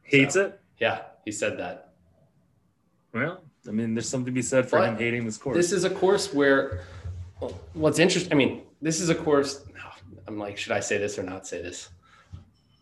[0.02, 0.60] Hates so, it?
[0.78, 1.87] Yeah, he said that.
[3.12, 5.56] Well, I mean, there's something to be said for but him hating this course.
[5.56, 6.80] This is a course where
[7.40, 8.32] well, what's interesting.
[8.32, 9.64] I mean, this is a course.
[10.26, 11.88] I'm like, should I say this or not say this?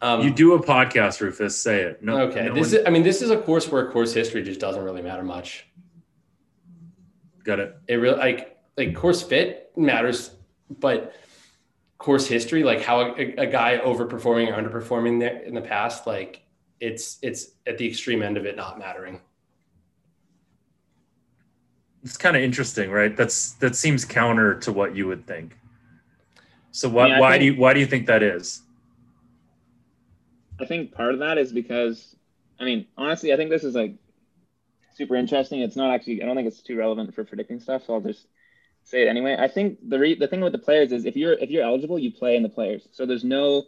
[0.03, 1.59] Um, you do a podcast, Rufus.
[1.59, 2.03] Say it.
[2.03, 2.18] No.
[2.22, 2.47] Okay.
[2.47, 2.81] No this one...
[2.81, 2.87] is.
[2.87, 5.66] I mean, this is a course where course history just doesn't really matter much.
[7.45, 7.77] Got it.
[7.89, 10.33] It really like like course fit matters,
[10.68, 11.14] but
[11.99, 16.43] course history, like how a, a guy overperforming or underperforming there in the past, like
[16.81, 19.20] it's it's at the extreme end of it not mattering.
[22.07, 23.17] It's kind of interesting, right?
[23.17, 25.59] That's that seems counter to what you would think.
[26.71, 28.63] So why I why think- do you why do you think that is?
[30.61, 32.15] I think part of that is because,
[32.61, 33.97] I mean, honestly, I think this is like
[34.95, 35.61] super interesting.
[35.61, 38.27] It's not actually, I don't think it's too relevant for predicting stuff, so I'll just
[38.85, 39.37] say it anyway.
[39.39, 41.99] I think the re- the thing with the players is if you're if you're eligible,
[41.99, 42.89] you play in the players.
[42.93, 43.65] So there's no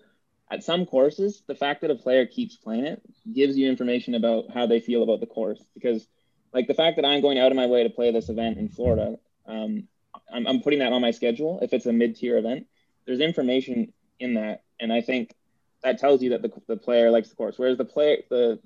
[0.51, 3.03] at some courses, the fact that a player keeps playing it
[3.35, 5.63] gives you information about how they feel about the course.
[5.75, 6.07] Because
[6.53, 8.69] like the fact that I'm going out of my way to play this event in
[8.69, 9.89] Florida, um,
[10.33, 11.61] I'm, I'm putting that on my schedule.
[11.63, 12.67] If it's a mid-tier event,
[13.07, 15.35] there's information in that, and I think
[15.83, 17.59] that tells you that the, the player likes the course.
[17.59, 18.59] Whereas the player the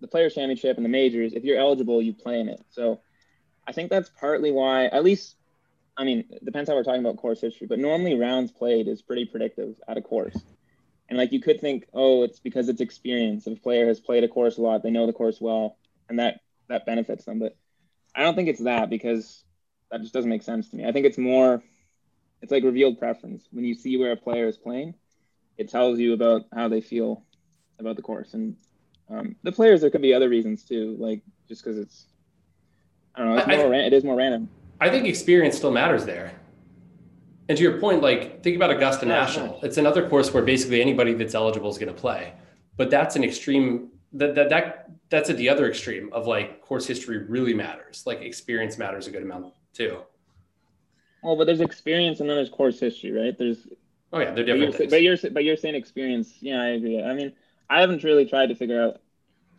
[0.00, 2.64] the players championship and the majors, if you're eligible, you play in it.
[2.70, 3.00] So
[3.66, 5.36] I think that's partly why, at least,
[5.96, 9.02] I mean, it depends how we're talking about course history, but normally rounds played is
[9.02, 10.38] pretty predictive at a course.
[11.10, 13.46] And like you could think, oh, it's because it's experience.
[13.46, 15.76] If a player has played a course a lot, they know the course well,
[16.08, 16.40] and that
[16.70, 17.38] that benefits them.
[17.38, 17.56] But
[18.14, 19.44] I don't think it's that because
[19.90, 20.86] that just doesn't make sense to me.
[20.86, 21.62] I think it's more,
[22.40, 23.46] it's like revealed preference.
[23.50, 24.94] When you see where a player is playing,
[25.58, 27.24] it tells you about how they feel
[27.78, 28.34] about the course.
[28.34, 28.56] And
[29.10, 32.06] um, the players, there could be other reasons too, like just because it's,
[33.14, 34.48] I don't know, it's I- I- more, ran- it is more random.
[34.80, 36.32] I think experience still matters there.
[37.50, 39.60] And to your point, like think about Augusta Yeah, National.
[39.62, 42.32] It's another course where basically anybody that's eligible is going to play.
[42.76, 46.86] But that's an extreme that, that that that's at the other extreme of like course
[46.86, 48.04] history really matters.
[48.06, 50.00] Like experience matters a good amount too.
[51.22, 53.36] Well, but there's experience and then there's course history, right?
[53.36, 53.66] There's,
[54.12, 54.90] Oh yeah, they're but you're, different.
[54.90, 56.34] but you're, but you're saying experience.
[56.40, 57.00] Yeah, I agree.
[57.02, 57.32] I mean,
[57.68, 59.00] I haven't really tried to figure out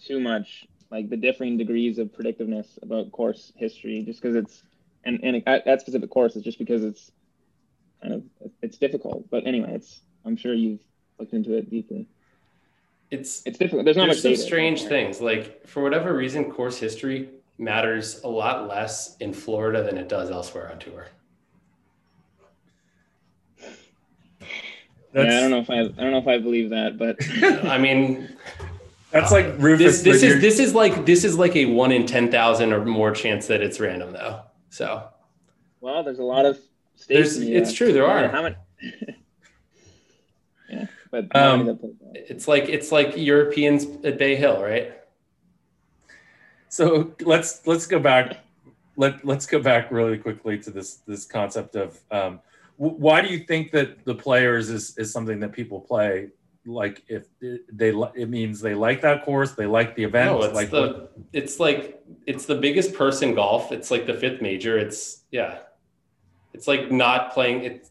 [0.06, 4.64] too much like the differing degrees of predictiveness about course history, just because it's
[5.06, 7.12] and and at that specific course is just because it's
[8.02, 8.24] kind of
[8.62, 9.30] it's difficult.
[9.30, 10.82] But anyway, it's I'm sure you've
[11.18, 12.10] looked into it deeply.
[13.12, 13.86] It's It's difficult.
[13.86, 14.42] There's not there's much some data.
[14.42, 15.22] strange things.
[15.22, 20.32] Like for whatever reason, course history matters a lot less in Florida than it does
[20.32, 21.08] elsewhere on tour.
[25.14, 27.18] Yeah, I don't know if I I don't know if I believe that, but
[27.70, 28.30] I mean,
[29.12, 30.02] that's like Rufus.
[30.02, 32.32] this this when is you're- this is like this is like a one in ten
[32.32, 34.42] thousand or more chance that it's random though.
[34.70, 35.04] So
[35.82, 36.58] well, there's a lot of
[36.96, 37.08] states.
[37.08, 37.76] There's- the it's US.
[37.78, 38.28] true, there are.
[38.30, 38.56] How many?
[40.72, 42.32] yeah, but Um, not many that play that.
[42.32, 44.94] it's like it's like Europeans at Bay Hill, right?
[46.70, 48.38] So let's let's go back.
[48.96, 52.40] Let let's go back really quickly to this this concept of um,
[52.80, 56.30] w- why do you think that the players is is something that people play?
[56.66, 60.32] Like if they it means they like that course, they like the event.
[60.32, 63.72] No, it's like the what- it's like it's the biggest purse in golf.
[63.72, 64.78] It's like the fifth major.
[64.78, 65.60] It's yeah,
[66.54, 67.90] it's like not playing it.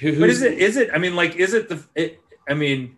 [0.00, 0.90] Who, but who's is it is it?
[0.94, 1.82] I mean, like is it the?
[1.96, 2.96] It, I mean,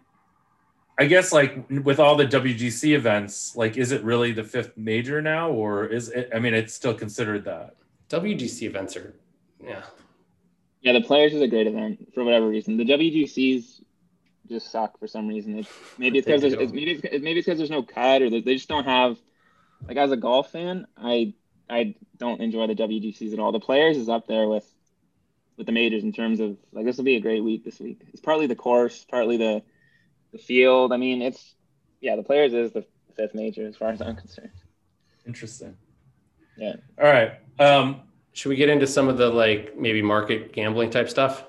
[0.99, 5.21] I guess like with all the WGC events, like is it really the fifth major
[5.21, 6.31] now, or is it?
[6.35, 7.77] I mean, it's still considered that.
[8.11, 9.15] WGC events are
[9.63, 9.83] yeah.
[10.83, 12.77] Yeah, the Players is a great event for whatever reason.
[12.77, 13.81] The WGCs
[14.49, 15.59] just suck for some reason.
[15.59, 18.31] It's, maybe it's because there's it's, maybe it's, maybe it's because there's no cut or
[18.31, 19.17] they, they just don't have.
[19.89, 21.35] Like as a golf fan, I
[21.69, 23.53] I don't enjoy the WGCs at all.
[23.53, 24.65] The Players is up there with
[25.57, 28.01] with the majors in terms of like this will be a great week this week.
[28.13, 29.63] It's partly the course, partly the
[30.33, 30.93] the field.
[30.93, 31.55] I mean, it's
[32.01, 32.85] yeah, the Players is the
[33.17, 34.51] fifth major as far as I'm concerned.
[35.27, 35.77] Interesting.
[36.57, 36.75] Yeah.
[37.01, 37.33] All right.
[37.59, 38.03] Um,
[38.33, 41.45] Should we get into some of the like maybe market gambling type stuff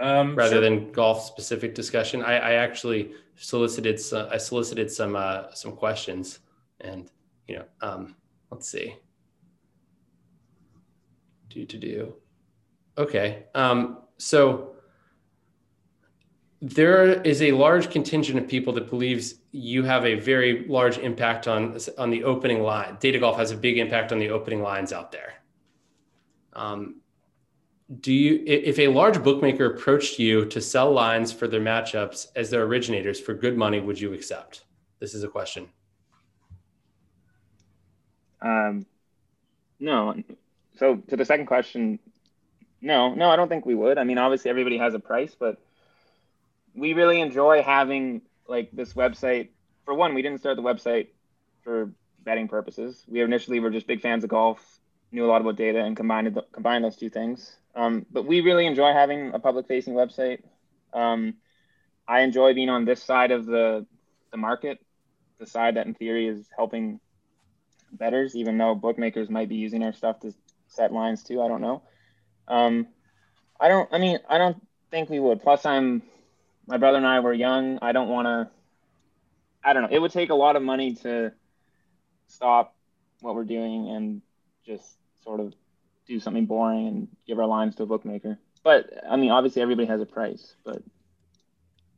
[0.00, 0.60] um, rather sure.
[0.60, 2.22] than golf specific discussion?
[2.22, 6.40] I, I actually solicited some, I solicited some uh, some questions,
[6.80, 7.10] and
[7.48, 8.16] you know, um,
[8.50, 8.96] let's see.
[11.48, 12.14] Do to do.
[12.98, 13.44] Okay.
[13.54, 14.72] Um, so
[16.60, 21.48] there is a large contingent of people that believes you have a very large impact
[21.48, 22.96] on on the opening line.
[23.00, 25.34] Data golf has a big impact on the opening lines out there.
[26.52, 27.00] Um,
[28.00, 32.48] do you, if a large bookmaker approached you to sell lines for their matchups as
[32.48, 34.64] their originators for good money, would you accept?
[34.98, 35.68] This is a question.
[38.40, 38.86] Um,
[39.78, 40.14] no.
[40.78, 41.98] So to the second question,
[42.82, 43.96] no, no, I don't think we would.
[43.96, 45.56] I mean, obviously everybody has a price, but
[46.74, 49.48] we really enjoy having like this website.
[49.84, 51.08] For one, we didn't start the website
[51.62, 51.92] for
[52.24, 53.04] betting purposes.
[53.08, 54.80] We initially were just big fans of golf,
[55.12, 57.56] knew a lot about data, and combined combined those two things.
[57.74, 60.42] Um, but we really enjoy having a public-facing website.
[60.92, 61.34] Um,
[62.06, 63.86] I enjoy being on this side of the
[64.32, 64.84] the market,
[65.38, 66.98] the side that in theory is helping
[67.92, 70.34] betters, even though bookmakers might be using our stuff to
[70.66, 71.40] set lines too.
[71.40, 71.82] I don't know.
[72.48, 72.88] Um,
[73.58, 73.88] I don't.
[73.92, 75.42] I mean, I don't think we would.
[75.42, 76.02] Plus, I'm
[76.66, 77.78] my brother and I were young.
[77.82, 78.48] I don't want to.
[79.64, 79.88] I don't know.
[79.90, 81.32] It would take a lot of money to
[82.26, 82.74] stop
[83.20, 84.22] what we're doing and
[84.66, 84.84] just
[85.22, 85.54] sort of
[86.06, 88.38] do something boring and give our lines to a bookmaker.
[88.64, 90.82] But I mean, obviously everybody has a price, but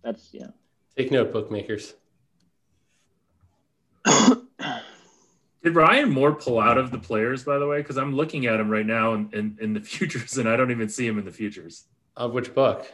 [0.02, 0.48] that's yeah.
[0.96, 1.94] Take note, bookmakers.
[5.64, 7.78] Did Ryan Moore pull out of the players, by the way?
[7.78, 10.70] Because I'm looking at him right now in, in, in, the futures, and I don't
[10.70, 11.86] even see him in the futures.
[12.16, 12.86] Of which book?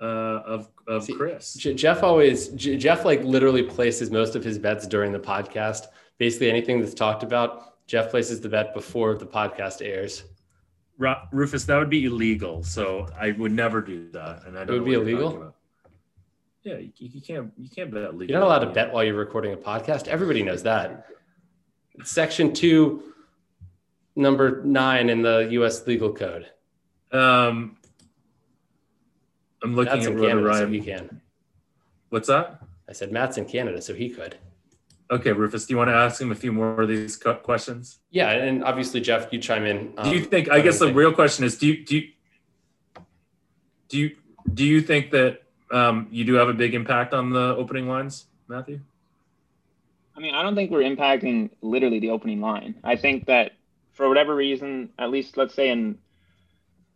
[0.00, 1.54] Uh, of of see, Chris.
[1.54, 5.86] J- Jeff always J- Jeff like literally places most of his bets during the podcast.
[6.18, 10.24] Basically, anything that's talked about, Jeff places the bet before the podcast airs.
[11.32, 12.62] Rufus, that would be illegal.
[12.62, 14.44] So I would never do that.
[14.46, 15.52] And I don't it would be illegal.
[16.62, 18.28] Yeah, you, you, can't you can't bet legally.
[18.28, 20.06] You're not allowed to bet while you're recording a podcast.
[20.06, 21.08] Everybody knows that.
[22.04, 23.02] Section two,
[24.16, 25.86] number nine in the U.S.
[25.86, 26.46] legal code.
[27.10, 27.76] Um,
[29.62, 30.66] I'm looking Matt's at in Canada, Ryan.
[30.66, 31.20] so he can.
[32.08, 32.62] What's that?
[32.88, 34.36] I said Matt's in Canada, so he could.
[35.10, 37.98] Okay, Rufus, do you want to ask him a few more of these questions?
[38.10, 39.92] Yeah, and obviously, Jeff, you chime in.
[39.98, 40.50] Um, do you think?
[40.50, 42.08] I guess the real question is: Do you do you
[43.88, 44.16] do you
[44.54, 48.26] do you think that um, you do have a big impact on the opening lines,
[48.48, 48.80] Matthew?
[50.16, 52.74] I mean, I don't think we're impacting literally the opening line.
[52.84, 53.52] I think that
[53.92, 55.98] for whatever reason, at least let's say in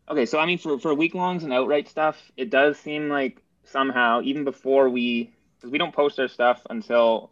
[0.09, 3.43] okay, so I mean for for week longs and outright stuff, it does seem like
[3.65, 7.31] somehow even before we because we don't post our stuff until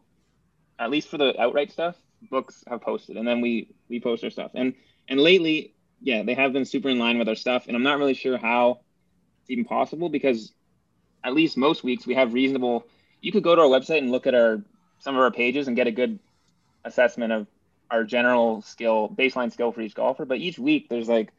[0.78, 1.96] at least for the outright stuff,
[2.30, 4.52] books have posted, and then we we post our stuff.
[4.54, 4.74] And
[5.08, 7.98] and lately, yeah, they have been super in line with our stuff, and I'm not
[7.98, 8.80] really sure how
[9.42, 10.52] it's even possible because
[11.22, 12.86] at least most weeks we have reasonable.
[13.20, 14.62] You could go to our website and look at our
[14.98, 16.18] some of our pages and get a good
[16.84, 17.46] assessment of
[17.90, 20.24] our general skill, baseline skill for each golfer.
[20.24, 21.30] But each week there's like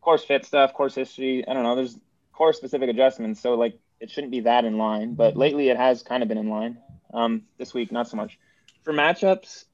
[0.00, 1.44] course fit stuff, course history.
[1.46, 1.76] I don't know.
[1.76, 1.98] There's
[2.32, 3.40] course specific adjustments.
[3.40, 6.38] So like it shouldn't be that in line, but lately it has kind of been
[6.38, 6.78] in line.
[7.12, 8.38] Um, this week, not so much.
[8.82, 9.64] For matchups,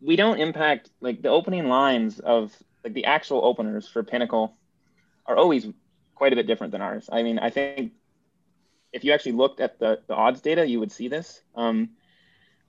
[0.00, 2.52] we don't impact like the opening lines of
[2.84, 4.54] like the actual openers for Pinnacle
[5.26, 5.66] are always
[6.14, 7.08] quite a bit different than ours.
[7.10, 7.92] I mean, I think
[8.92, 11.42] if you actually looked at the, the odds data, you would see this.
[11.54, 11.90] Um,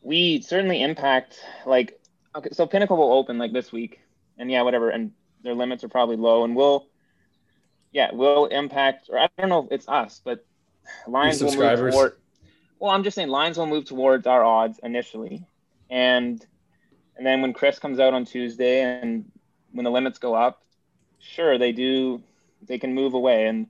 [0.02, 2.00] we certainly impact like
[2.36, 4.00] okay, so Pinnacle will open like this week,
[4.38, 5.12] and yeah, whatever, and
[5.44, 6.88] their limits are probably low, and we'll
[7.92, 10.46] yeah, we'll impact or I don't know if it's us, but
[11.08, 12.14] lines will move toward.
[12.80, 15.46] Well, I'm just saying lines will move towards our odds initially,
[15.90, 16.46] and
[17.18, 19.30] and then when Chris comes out on Tuesday and
[19.72, 20.64] when the limits go up,
[21.20, 22.24] sure they do
[22.62, 23.48] they can move away.
[23.48, 23.68] And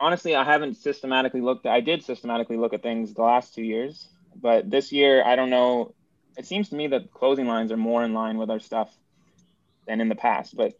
[0.00, 1.66] honestly, I haven't systematically looked.
[1.66, 4.08] I did systematically look at things the last two years,
[4.40, 5.94] but this year I don't know.
[6.36, 8.94] It seems to me that closing lines are more in line with our stuff
[9.86, 10.56] than in the past.
[10.56, 10.74] But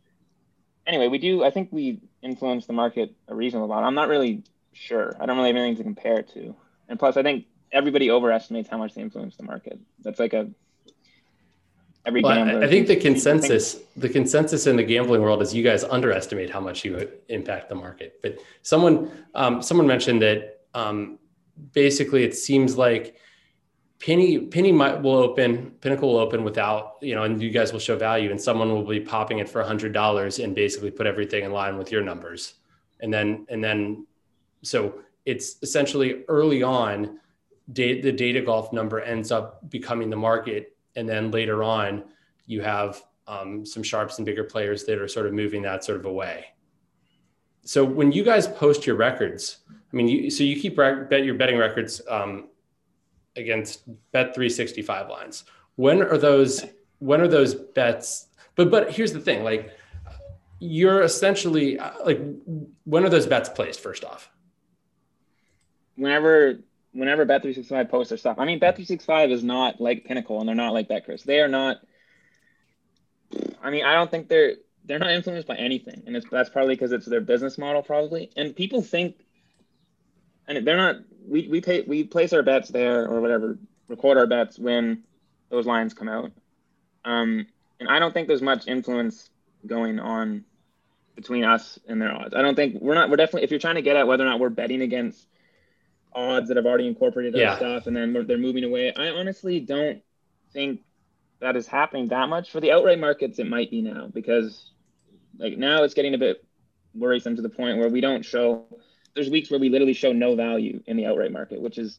[0.87, 1.45] anyway, we do.
[1.45, 3.87] I think we influence the market a reasonable amount.
[3.87, 4.43] I'm not really
[4.73, 5.17] sure.
[5.21, 6.55] I don't really have anything to compare it to.
[6.89, 9.79] And plus, I think everybody overestimates how much they influence the market.
[10.03, 10.49] That's like a
[12.07, 12.65] every well, gambler.
[12.65, 16.61] I think the consensus, the consensus in the gambling world is you guys underestimate how
[16.61, 18.19] much you impact the market.
[18.23, 21.19] But someone, um, someone mentioned that um,
[21.73, 23.17] basically it seems like
[24.01, 27.80] Penny Penny might will open Pinnacle will open without you know, and you guys will
[27.80, 31.07] show value, and someone will be popping it for a hundred dollars and basically put
[31.07, 32.55] everything in line with your numbers,
[33.01, 34.07] and then and then
[34.62, 37.18] so it's essentially early on.
[37.68, 42.03] the data golf number ends up becoming the market and then later on
[42.46, 45.99] you have um, some sharps and bigger players that are sort of moving that sort
[46.01, 46.46] of away
[47.62, 51.34] so when you guys post your records i mean you, so you keep bet your
[51.34, 52.49] betting records um,
[53.39, 53.82] against
[54.12, 55.45] bet 365 lines
[55.76, 56.64] when are those
[56.99, 59.72] when are those bets but but here's the thing like
[60.61, 62.20] you're essentially like
[62.84, 64.30] when are those bets placed first off
[65.97, 66.59] whenever
[66.93, 70.72] whenever Bet365 posts their stuff, I mean, Bet365 is not like Pinnacle and they're not
[70.72, 71.22] like BetCris.
[71.24, 71.78] They are not.
[73.62, 76.74] I mean, I don't think they're they're not influenced by anything, and it's that's probably
[76.74, 78.30] because it's their business model, probably.
[78.36, 79.26] And people think,
[80.49, 80.96] and they're not.
[81.26, 85.05] We we pay we place our bets there or whatever, record our bets when
[85.51, 86.32] those lines come out.
[87.05, 87.46] Um,
[87.78, 89.30] and I don't think there's much influence
[89.66, 90.44] going on
[91.14, 92.34] between us and their odds.
[92.34, 93.11] I don't think we're not.
[93.11, 93.44] We're definitely.
[93.44, 95.26] If you're trying to get at whether or not we're betting against
[96.14, 97.57] odds that have already incorporated yeah.
[97.57, 98.92] stuff and then they're moving away.
[98.94, 100.03] I honestly don't
[100.53, 100.80] think
[101.40, 103.38] that is happening that much for the outright markets.
[103.38, 104.70] It might be now because
[105.38, 106.44] like now it's getting a bit
[106.94, 108.66] worrisome to the point where we don't show.
[109.19, 111.99] There's weeks where we literally show no value in the outright market, which is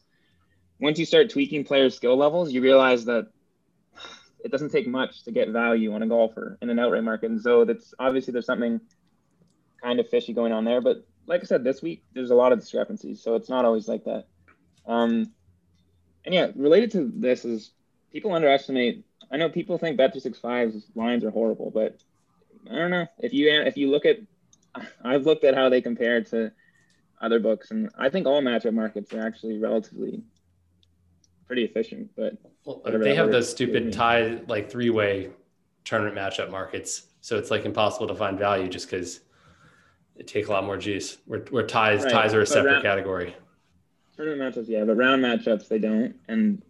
[0.80, 3.28] once you start tweaking players' skill levels, you realize that
[4.42, 7.30] it doesn't take much to get value on a golfer in an outright market.
[7.30, 8.80] And so that's obviously there's something
[9.82, 10.80] kind of fishy going on there.
[10.80, 13.86] But like I said, this week there's a lot of discrepancies, so it's not always
[13.86, 14.24] like that.
[14.86, 15.30] Um,
[16.24, 17.72] and yeah, related to this is
[18.12, 19.04] people underestimate.
[19.30, 22.00] I know people think Bet365's lines are horrible, but
[22.70, 24.20] I don't know if you if you look at
[25.04, 26.52] I've looked at how they compare to
[27.20, 30.22] other books, and I think all matchup markets are actually relatively
[31.46, 32.10] pretty efficient.
[32.16, 35.30] But well, they have those stupid tie like three way
[35.84, 39.20] tournament matchup markets, so it's like impossible to find value just because
[40.16, 41.18] it take a lot more juice.
[41.26, 42.12] Where, where ties right.
[42.12, 43.34] ties are a separate round, category.
[44.16, 46.62] Tournament matchups, yeah, but round matchups they don't, and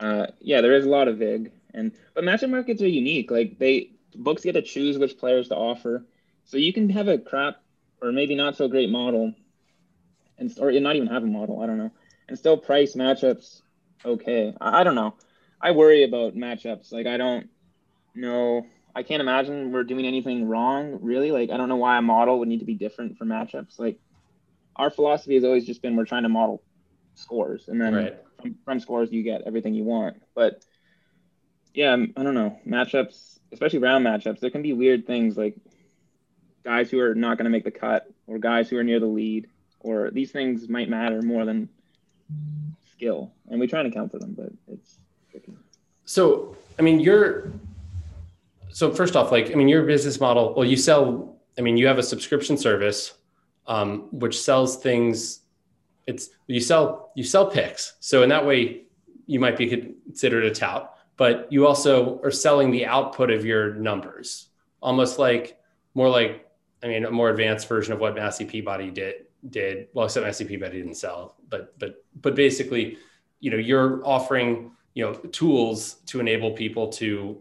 [0.00, 3.30] uh, yeah, there is a lot of vig, and but matchup markets are unique.
[3.30, 6.06] Like they books get to choose which players to offer,
[6.44, 7.56] so you can have a crap
[8.00, 9.34] or maybe not so great model,
[10.38, 11.60] and or not even have a model.
[11.60, 11.90] I don't know,
[12.28, 13.62] and still price matchups
[14.04, 14.54] okay.
[14.60, 15.14] I, I don't know.
[15.60, 16.92] I worry about matchups.
[16.92, 17.48] Like I don't
[18.14, 18.66] know.
[18.94, 21.30] I can't imagine we're doing anything wrong, really.
[21.30, 23.78] Like I don't know why a model would need to be different for matchups.
[23.78, 23.98] Like
[24.76, 26.62] our philosophy has always just been we're trying to model
[27.14, 28.16] scores, and then right.
[28.40, 30.22] from, from scores you get everything you want.
[30.34, 30.64] But
[31.74, 34.40] yeah, I don't know matchups, especially round matchups.
[34.40, 35.56] There can be weird things like
[36.64, 39.06] guys who are not going to make the cut, or guys who are near the
[39.06, 39.48] lead,
[39.88, 41.68] or these things might matter more than
[42.92, 44.98] skill, and we try and account for them, but it's
[45.30, 45.52] tricky.
[46.04, 47.50] So, I mean, you're
[48.70, 50.54] so first off, like, I mean, your business model.
[50.54, 51.36] Well, you sell.
[51.58, 53.14] I mean, you have a subscription service,
[53.66, 55.40] um, which sells things.
[56.06, 57.94] It's you sell you sell picks.
[58.00, 58.82] So in that way,
[59.26, 63.74] you might be considered a tout, but you also are selling the output of your
[63.74, 64.48] numbers,
[64.82, 65.58] almost like
[65.94, 66.46] more like
[66.82, 70.38] I mean, a more advanced version of what Massey Peabody did did well, except scp
[70.38, 72.98] but Peabody didn't sell, but but but basically,
[73.40, 77.40] you know, you're offering you know tools to enable people to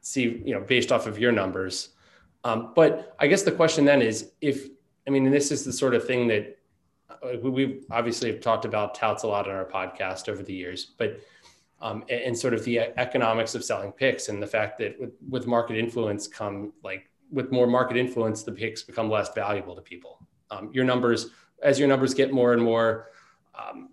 [0.00, 1.90] see you know based off of your numbers.
[2.44, 4.68] Um, but I guess the question then is if
[5.06, 6.58] I mean, this is the sort of thing that
[7.10, 10.92] uh, we obviously have talked about touts a lot on our podcast over the years,
[10.98, 11.20] but
[11.80, 15.12] um, and, and, sort of the economics of selling picks and the fact that with,
[15.28, 19.80] with market influence come like with more market influence, the picks become less valuable to
[19.82, 20.18] people.
[20.50, 21.30] Um, your numbers,
[21.62, 23.10] as your numbers get more and more
[23.54, 23.90] um,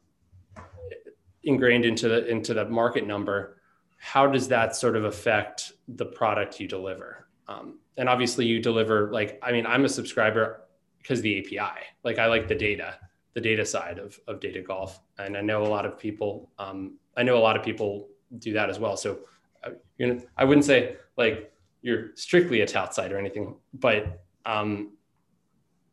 [1.43, 3.61] ingrained into the into the market number,
[3.97, 7.27] how does that sort of affect the product you deliver?
[7.47, 10.61] Um, and obviously, you deliver like I mean, I'm a subscriber
[10.97, 11.81] because the API.
[12.03, 12.97] Like I like the data,
[13.33, 16.51] the data side of of data golf, and I know a lot of people.
[16.59, 18.09] Um, I know a lot of people
[18.39, 18.97] do that as well.
[18.97, 19.19] So,
[19.63, 24.25] uh, you know, I wouldn't say like you're strictly a tout site or anything, but
[24.45, 24.97] um,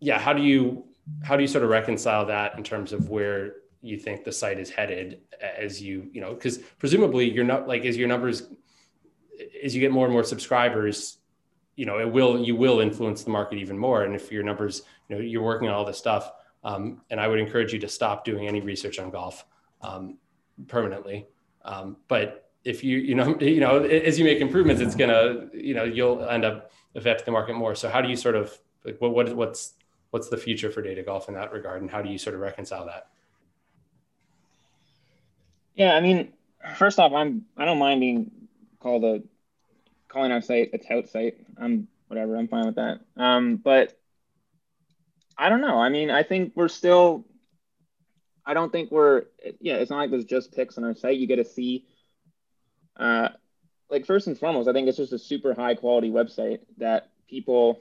[0.01, 0.85] yeah, how do you
[1.23, 4.59] how do you sort of reconcile that in terms of where you think the site
[4.59, 8.45] is headed as you you know because presumably you're not like as your numbers
[9.63, 11.19] as you get more and more subscribers
[11.77, 14.05] you know it will you will influence the market even more.
[14.05, 16.31] And if your numbers you know you're working on all this stuff
[16.65, 19.45] um, and i would encourage you to stop doing any research on golf
[19.81, 20.19] um,
[20.69, 21.27] permanently.
[21.65, 25.75] Um, but if you you know you know as you make improvements it's gonna you
[25.75, 27.75] know you'll end up affecting the market more.
[27.75, 29.75] So how do you sort of like what, what what's
[30.13, 32.41] what's the future for data golf in that regard and how do you sort of
[32.41, 33.09] reconcile that?
[35.75, 36.33] Yeah i mean
[36.77, 38.31] first off i'm i don't mind being
[38.79, 39.23] called a
[40.09, 41.39] calling our site a tout site.
[41.59, 43.01] I'm whatever i'm fine with that.
[43.17, 43.99] Um but
[45.37, 45.79] i don't know.
[45.79, 47.25] I mean i think we're still
[48.45, 49.25] i don't think we're
[49.61, 51.17] yeah it's not like there's just picks on our site.
[51.17, 51.87] You get to see
[52.97, 53.29] uh,
[53.91, 57.81] like first and foremost, I think it's just a super high quality website that people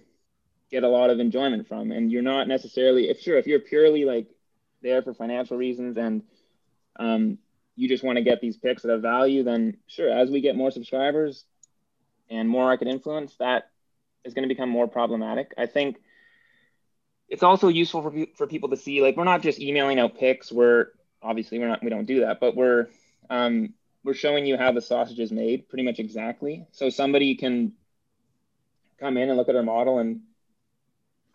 [0.72, 1.92] get a lot of enjoyment from.
[1.92, 4.28] And you're not necessarily, if sure, if you're purely like
[4.82, 6.24] there for financial reasons and
[6.98, 7.38] um,
[7.76, 10.56] you just want to get these picks at a value, then sure, as we get
[10.56, 11.44] more subscribers
[12.30, 13.70] and more market influence, that
[14.24, 15.54] is going to become more problematic.
[15.58, 15.98] I think
[17.28, 20.52] it's also useful for, for people to see, like, we're not just emailing out picks.
[20.52, 20.88] We're
[21.22, 22.88] obviously we're not, we don't do that, but we're,
[23.30, 26.66] um, we're showing you how the sausage is made pretty much exactly.
[26.72, 27.74] So somebody can
[29.00, 30.22] come in and look at our model and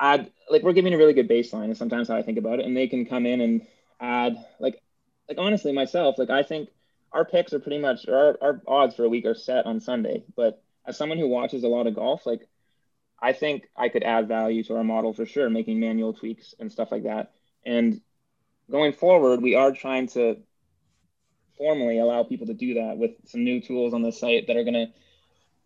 [0.01, 2.67] add, like we're giving a really good baseline is sometimes how I think about it.
[2.67, 3.67] And they can come in and
[4.01, 4.83] add like,
[5.29, 6.69] like honestly myself, like I think
[7.13, 10.25] our picks are pretty much, our, our odds for a week are set on Sunday.
[10.37, 12.49] But as someone who watches a lot of golf, like
[13.21, 16.71] I think I could add value to our model for sure, making manual tweaks and
[16.71, 17.33] stuff like that.
[17.65, 18.01] And
[18.71, 20.37] going forward, we are trying to
[21.57, 24.65] formally allow people to do that with some new tools on the site that are
[24.65, 24.87] going to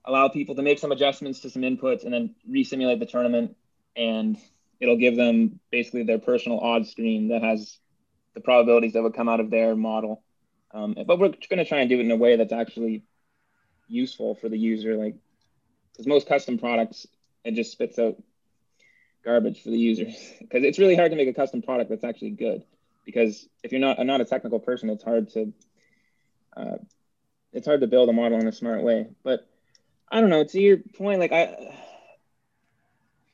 [0.04, 3.56] allow people to make some adjustments to some inputs and then re-simulate the tournament
[3.96, 4.38] and
[4.80, 7.78] it'll give them basically their personal odds screen that has
[8.34, 10.22] the probabilities that would come out of their model
[10.72, 13.02] um, but we're going to try and do it in a way that's actually
[13.88, 15.16] useful for the user like
[15.92, 17.06] because most custom products
[17.44, 18.16] it just spits out
[19.24, 22.30] garbage for the users because it's really hard to make a custom product that's actually
[22.30, 22.62] good
[23.04, 25.52] because if you're not not a technical person it's hard to
[26.56, 26.76] uh,
[27.52, 29.08] it's hard to build a model in a smart way.
[29.22, 29.46] But
[30.10, 30.44] I don't know.
[30.44, 31.74] To your point, like I,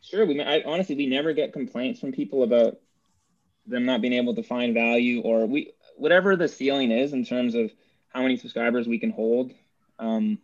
[0.06, 0.26] sure.
[0.26, 2.78] We I, honestly we never get complaints from people about
[3.66, 7.54] them not being able to find value or we whatever the ceiling is in terms
[7.54, 7.70] of
[8.08, 9.52] how many subscribers we can hold.
[9.98, 10.38] Um,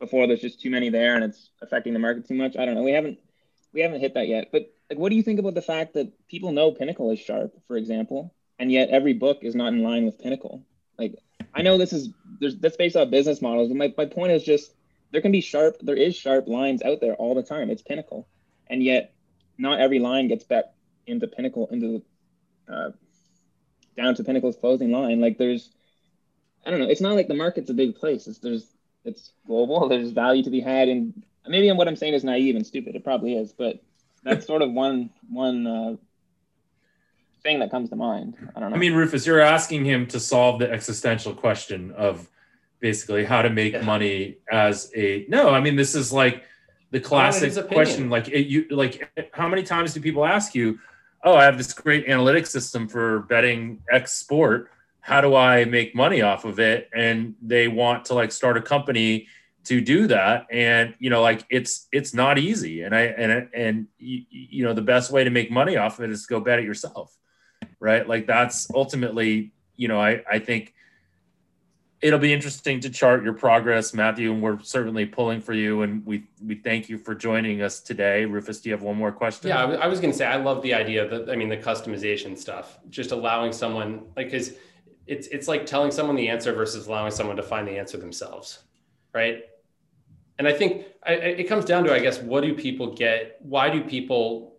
[0.00, 2.56] before there's just too many there and it's affecting the market too much.
[2.56, 2.82] I don't know.
[2.82, 3.18] We haven't
[3.72, 4.48] we haven't hit that yet.
[4.52, 7.54] But like, what do you think about the fact that people know Pinnacle is sharp,
[7.66, 10.64] for example, and yet every book is not in line with Pinnacle?
[10.98, 11.16] Like,
[11.54, 12.10] I know this is
[12.40, 14.72] there's that's based off business models, but my, my point is just
[15.10, 17.70] there can be sharp, there is sharp lines out there all the time.
[17.70, 18.28] It's Pinnacle,
[18.68, 19.12] and yet
[19.58, 20.64] not every line gets back
[21.06, 22.02] into Pinnacle into
[22.68, 22.90] the uh,
[23.96, 25.20] down to Pinnacle's closing line.
[25.20, 25.70] Like there's,
[26.66, 26.88] I don't know.
[26.88, 28.26] It's not like the market's a big place.
[28.26, 28.66] It's there's
[29.04, 29.88] it's global.
[29.88, 32.96] There's value to be had, and maybe what I'm saying is naive and stupid.
[32.96, 33.82] It probably is, but
[34.22, 35.96] that's sort of one one uh,
[37.42, 38.36] thing that comes to mind.
[38.56, 38.76] I don't know.
[38.76, 42.28] I mean, Rufus, you're asking him to solve the existential question of
[42.80, 45.50] basically how to make money as a no.
[45.50, 46.44] I mean, this is like
[46.94, 48.08] the classic question.
[48.08, 50.78] Like it, you like how many times do people ask you,
[51.22, 54.70] "Oh, I have this great analytics system for betting X sport."
[55.04, 56.88] how do I make money off of it?
[56.94, 59.26] And they want to like start a company
[59.64, 60.46] to do that.
[60.50, 62.80] And, you know, like it's, it's not easy.
[62.80, 66.06] And I, and, and, you, you know, the best way to make money off of
[66.06, 67.14] it is to go bet it yourself.
[67.80, 68.08] Right.
[68.08, 70.72] Like that's ultimately, you know, I, I think
[72.00, 75.82] it'll be interesting to chart your progress, Matthew, and we're certainly pulling for you.
[75.82, 78.24] And we we thank you for joining us today.
[78.24, 79.48] Rufus, do you have one more question?
[79.48, 82.36] Yeah, I was going to say I love the idea that I mean the customization
[82.36, 84.54] stuff, just allowing someone like because
[85.06, 88.60] it's it's like telling someone the answer versus allowing someone to find the answer themselves
[89.12, 89.44] right
[90.38, 93.70] and i think I, it comes down to i guess what do people get why
[93.70, 94.56] do people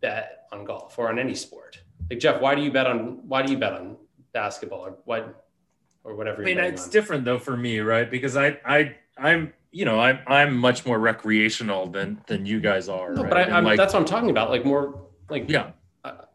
[0.00, 1.80] bet on golf or on any sport
[2.10, 3.96] like jeff why do you bet on why do you bet on
[4.32, 5.45] basketball or what
[6.06, 6.90] or whatever i mean it's on?
[6.90, 10.98] different though for me right because i i i'm you know i'm i'm much more
[10.98, 13.30] recreational than than you guys are no, right?
[13.30, 15.72] but I, like, that's what i'm talking about like more like yeah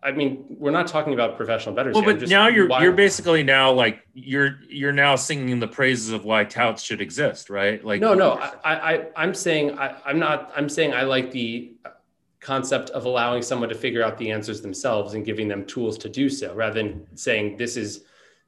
[0.03, 1.95] I mean, we're not talking about professional bettors.
[1.95, 6.11] Well, but now you're why, you're basically now like you're you're now singing the praises
[6.11, 7.84] of why touts should exist, right?
[7.84, 10.51] Like no, no, I, I I'm saying I, I'm not.
[10.55, 11.74] I'm saying I like the
[12.39, 16.09] concept of allowing someone to figure out the answers themselves and giving them tools to
[16.09, 18.05] do so, rather than saying this is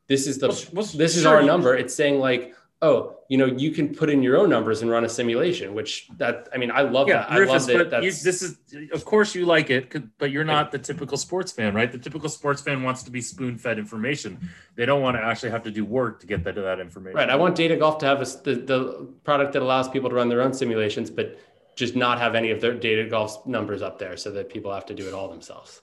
[0.08, 1.76] this is the well, well, this is our number.
[1.76, 5.06] It's saying like oh, you know, you can put in your own numbers and run
[5.06, 7.40] a simulation, which that, I mean, I love yeah, that.
[7.40, 8.04] Rufus, I love that.
[8.04, 8.58] You, this is,
[8.92, 11.90] of course you like it, but you're not the typical sports fan, right?
[11.90, 14.50] The typical sports fan wants to be spoon fed information.
[14.76, 17.16] They don't want to actually have to do work to get that, to that information.
[17.16, 17.30] Right.
[17.30, 20.28] I want data golf to have a, the, the product that allows people to run
[20.28, 21.40] their own simulations, but
[21.76, 24.86] just not have any of their data golf numbers up there so that people have
[24.88, 25.82] to do it all themselves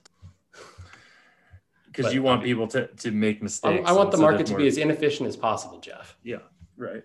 [1.91, 3.83] because you want I mean, people to, to make mistakes.
[3.85, 6.17] I, I want the market to be as inefficient as possible, Jeff.
[6.23, 6.37] Yeah.
[6.77, 7.03] Right.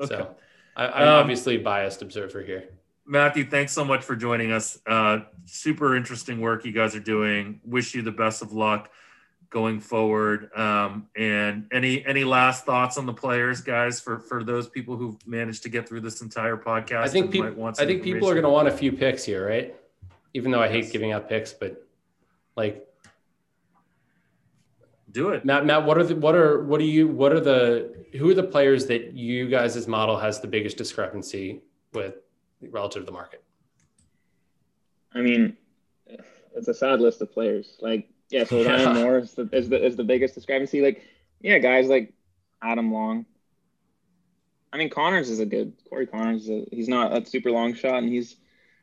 [0.00, 0.14] Okay.
[0.14, 0.34] So
[0.76, 2.68] I, am um, obviously biased observer here.
[3.06, 4.78] Matthew, thanks so much for joining us.
[4.86, 7.60] Uh, super interesting work you guys are doing.
[7.64, 8.90] Wish you the best of luck
[9.50, 10.50] going forward.
[10.56, 15.16] Um, and any any last thoughts on the players, guys, for for those people who've
[15.26, 17.02] managed to get through this entire podcast?
[17.02, 17.66] I think people.
[17.66, 19.74] I think people are going to want a few picks here, right?
[20.32, 21.86] Even though I hate giving out picks, but
[22.56, 22.86] like
[25.14, 25.44] do it.
[25.44, 28.34] Matt, Matt, what are the what are what are you what are the who are
[28.34, 31.62] the players that you guys' model has the biggest discrepancy
[31.94, 32.16] with
[32.60, 33.42] relative to the market?
[35.14, 35.56] I mean,
[36.54, 37.78] it's a sad list of players.
[37.80, 38.84] Like, yeah, so yeah.
[38.84, 40.82] Ryan Moore is the, is the is the biggest discrepancy.
[40.82, 41.02] Like,
[41.40, 42.12] yeah, guys like
[42.60, 43.24] Adam Long.
[44.72, 46.48] I mean, Conners is a good Corey Conners.
[46.48, 48.36] A, he's not a super long shot, and he's.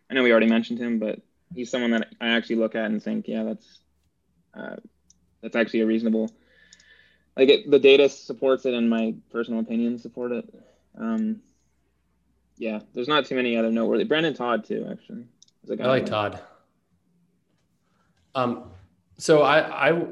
[0.09, 1.19] I know we already mentioned him, but
[1.53, 3.79] he's someone that I actually look at and think, yeah, that's
[4.53, 4.75] uh,
[5.41, 6.31] that's actually a reasonable
[7.37, 10.53] like it, the data supports it and my personal opinion support it.
[10.97, 11.41] Um
[12.57, 14.03] yeah there's not too many other noteworthy.
[14.03, 15.25] Brendon Todd too actually
[15.79, 16.39] i like todd.
[18.35, 18.71] Um
[19.17, 20.05] so i i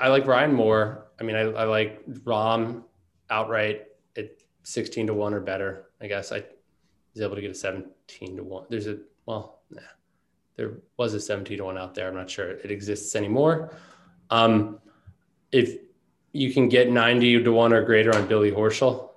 [0.00, 1.06] i like ryan moore.
[1.20, 2.84] I mean i, I like Rahm
[3.30, 3.86] outright
[4.16, 4.30] at
[4.64, 6.32] 16 to 1 or better i guess.
[6.32, 6.44] I
[7.14, 9.80] was able to get a 17 to 1 there's a well nah,
[10.56, 12.08] there was a 17 to 1 out there.
[12.08, 13.72] I'm not sure it exists anymore
[14.32, 14.78] um,
[15.52, 15.76] if
[16.32, 19.10] you can get 90 to 1 or greater on Billy Horschel,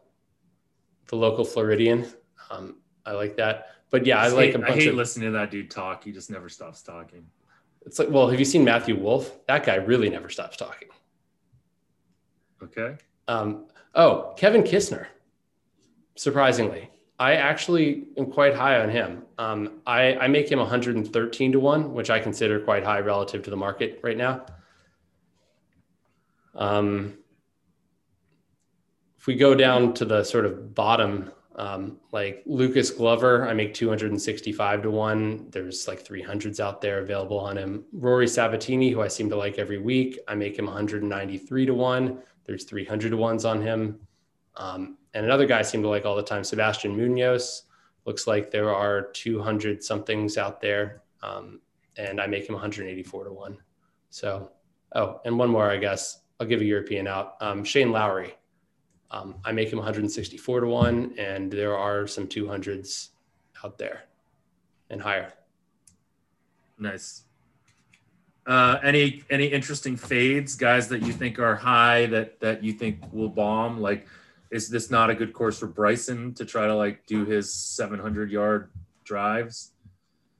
[1.07, 2.05] the local Floridian,
[2.51, 3.69] um, I like that.
[3.89, 5.71] But yeah, I, I like hate, a bunch I hate of, listening to that dude
[5.71, 6.03] talk.
[6.03, 7.25] He just never stops talking.
[7.85, 9.31] It's like, well, have you seen Matthew Wolff?
[9.47, 10.89] That guy really never stops talking.
[12.61, 12.97] Okay.
[13.29, 15.05] Um, oh, Kevin Kisner.
[16.15, 16.89] Surprisingly,
[17.19, 19.23] I actually am quite high on him.
[19.37, 23.49] Um, I, I make him 113 to 1, which I consider quite high relative to
[23.49, 24.45] the market right now.
[26.55, 27.17] Um,
[29.17, 33.73] if we go down to the sort of bottom Um, like Lucas Glover, I make
[33.73, 35.49] 265 to one.
[35.51, 37.85] There's like 300s out there available on him.
[37.93, 42.19] Rory Sabbatini, who I seem to like every week, I make him 193 to one.
[42.45, 43.99] There's 300 to ones on him.
[44.57, 47.63] Um, and another guy I seem to like all the time, Sebastian Munoz.
[48.03, 51.03] Looks like there are 200 somethings out there.
[51.23, 51.61] Um,
[51.97, 53.57] and I make him 184 to one.
[54.09, 54.51] So,
[54.93, 56.19] oh, and one more, I guess.
[56.39, 57.35] I'll give a European out.
[57.41, 58.35] Um, Shane Lowry.
[59.11, 63.09] Um, I make him 164 to one, and there are some 200s
[63.63, 64.03] out there
[64.89, 65.31] and higher.
[66.77, 67.23] Nice.
[68.45, 72.99] Uh, any any interesting fades, guys that you think are high that that you think
[73.11, 73.79] will bomb?
[73.79, 74.07] Like,
[74.51, 78.29] is this not a good course for Bryson to try to like do his 700
[78.29, 78.69] yard
[79.03, 79.71] drives?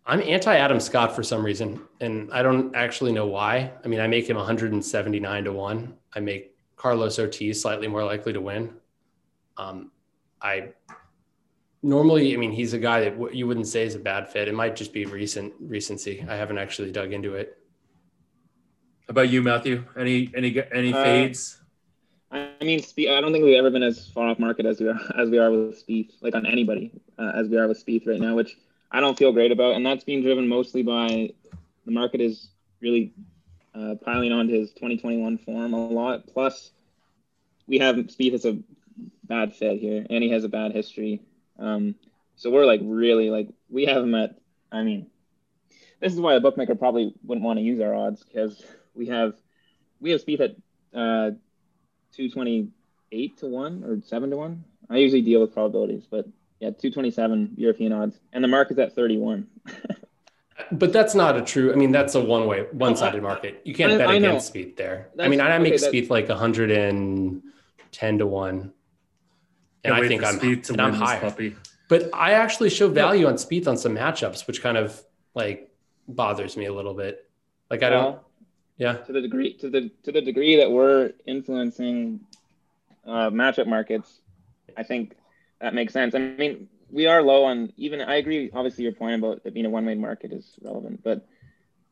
[0.08, 3.72] I'm anti Adam Scott for some reason, and I don't actually know why.
[3.84, 5.96] I mean, I make him 179 to one.
[6.14, 8.74] I make Carlos Ortiz slightly more likely to win.
[9.58, 9.92] Um,
[10.42, 10.74] I
[11.82, 14.48] normally, I mean, he's a guy that you wouldn't say is a bad fit.
[14.48, 16.24] It might just be recent recency.
[16.28, 17.58] I haven't actually dug into it.
[19.08, 19.86] How about you, Matthew?
[19.98, 21.62] Any any any uh, fades?
[22.32, 25.00] I mean, I don't think we've ever been as far off market as we are
[25.18, 28.20] as we are with Spieth, like on anybody, uh, as we are with Spieth right
[28.20, 28.58] now, which
[28.92, 31.32] I don't feel great about, and that's being driven mostly by
[31.86, 32.50] the market is
[32.82, 33.14] really
[33.74, 36.28] uh, piling onto his 2021 form a lot.
[36.28, 36.72] Plus,
[37.68, 38.58] we have Spieth as a
[39.24, 41.22] bad fit here, and he has a bad history.
[41.60, 41.96] Um,
[42.36, 44.38] so we're like really like we have him at.
[44.72, 45.08] I mean,
[46.00, 48.64] this is why a bookmaker probably wouldn't want to use our odds because
[48.94, 49.36] we have
[50.00, 50.52] we have Spieth at
[50.94, 51.32] uh,
[52.14, 54.64] 228 to one or seven to one.
[54.90, 56.28] I usually deal with probabilities, but
[56.66, 59.48] yeah, 227 European odds, and the market's at 31.
[60.72, 61.72] but that's not a true.
[61.72, 63.62] I mean, that's a one way, one sided market.
[63.64, 65.10] You can't I, bet I against Spieth there.
[65.16, 68.74] That's, I mean, I make okay, Spieth like 110 to one,
[69.84, 71.54] and I think I'm and I'm higher.
[71.88, 75.00] But I actually show value on Spieth on some matchups, which kind of
[75.36, 75.72] like
[76.08, 77.30] bothers me a little bit.
[77.70, 78.20] Like I don't.
[78.78, 78.94] yeah.
[78.94, 82.22] To the degree to the to the degree that we're influencing
[83.06, 84.22] uh, matchup markets,
[84.76, 85.16] I think
[85.62, 86.16] that makes sense.
[86.16, 88.02] I mean, we are low on even.
[88.02, 88.50] I agree.
[88.54, 91.28] Obviously, your point about it being a one-way market is relevant, but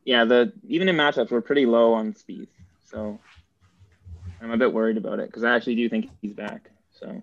[0.04, 2.48] yeah, the even in matchups, we're pretty low on Spieth.
[2.84, 3.18] So
[4.40, 6.70] I'm a bit worried about it because I actually do think he's back.
[6.92, 7.22] So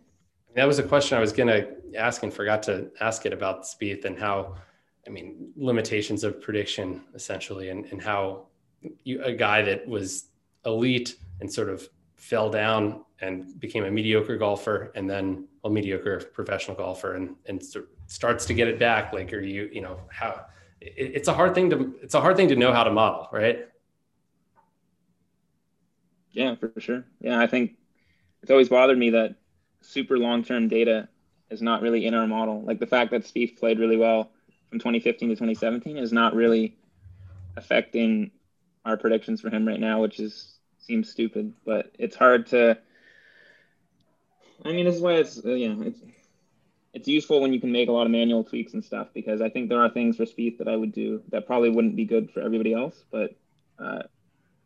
[0.56, 4.06] that was a question I was to ask and forgot to ask it about Spieth
[4.06, 4.56] and how,
[5.08, 8.48] I mean, limitations of prediction essentially, and, and how
[9.04, 10.26] you, a guy that was
[10.66, 11.88] elite and sort of
[12.22, 17.63] fell down and became a mediocre golfer and then a mediocre professional golfer and and
[18.05, 19.11] starts to get it back.
[19.11, 20.45] Like are you you know how
[20.80, 23.28] it, it's a hard thing to it's a hard thing to know how to model
[23.32, 23.67] right?
[26.32, 27.05] Yeah for sure.
[27.19, 27.76] Yeah i think
[28.43, 29.36] it's always bothered me that
[29.82, 31.09] super long-term data
[31.49, 32.61] is not really in our model.
[32.61, 34.32] Like the fact that Spieth played really well
[34.69, 36.78] from 2015 to 2017 is not really
[37.57, 38.32] affecting
[38.86, 42.77] our predictions for him right now which is seems stupid but it's hard to
[44.65, 45.99] I mean, this is why it's uh, yeah, it's
[46.93, 49.49] it's useful when you can make a lot of manual tweaks and stuff because I
[49.49, 52.29] think there are things for Spieth that I would do that probably wouldn't be good
[52.32, 53.36] for everybody else, but
[53.79, 54.03] uh,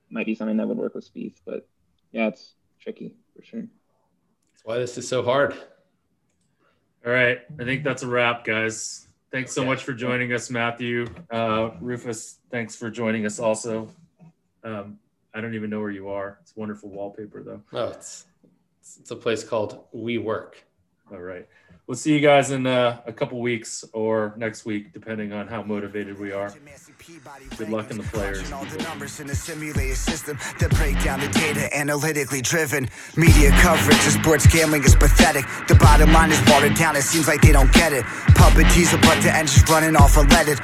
[0.10, 1.36] might be something that would work with Spieth.
[1.46, 1.68] But
[2.12, 3.62] yeah, it's tricky for sure.
[3.62, 5.54] That's why this is so hard.
[7.06, 9.08] All right, I think that's a wrap, guys.
[9.32, 11.06] Thanks so much for joining us, Matthew.
[11.30, 13.90] Uh, Rufus, thanks for joining us also.
[14.64, 14.98] Um,
[15.36, 16.40] I don't even know where you are.
[16.42, 17.62] It's wonderful wallpaper, though.
[17.74, 18.26] Oh, it's
[19.00, 20.54] it's a place called WeWork.
[21.12, 21.48] All right.
[21.88, 25.62] We'll see you guys in uh, a couple weeks or next week, depending on how
[25.62, 26.52] motivated we are.
[27.58, 28.52] Good luck in the players.
[28.52, 32.90] All the numbers in the simulated system that break down the data analytically driven.
[33.16, 35.46] Media coverage of sports gambling is pathetic.
[35.68, 36.96] The bottom line is watered down.
[36.96, 38.04] It seems like they don't get it.
[38.34, 40.58] Puppet teaser, but the engine's running off unleaded.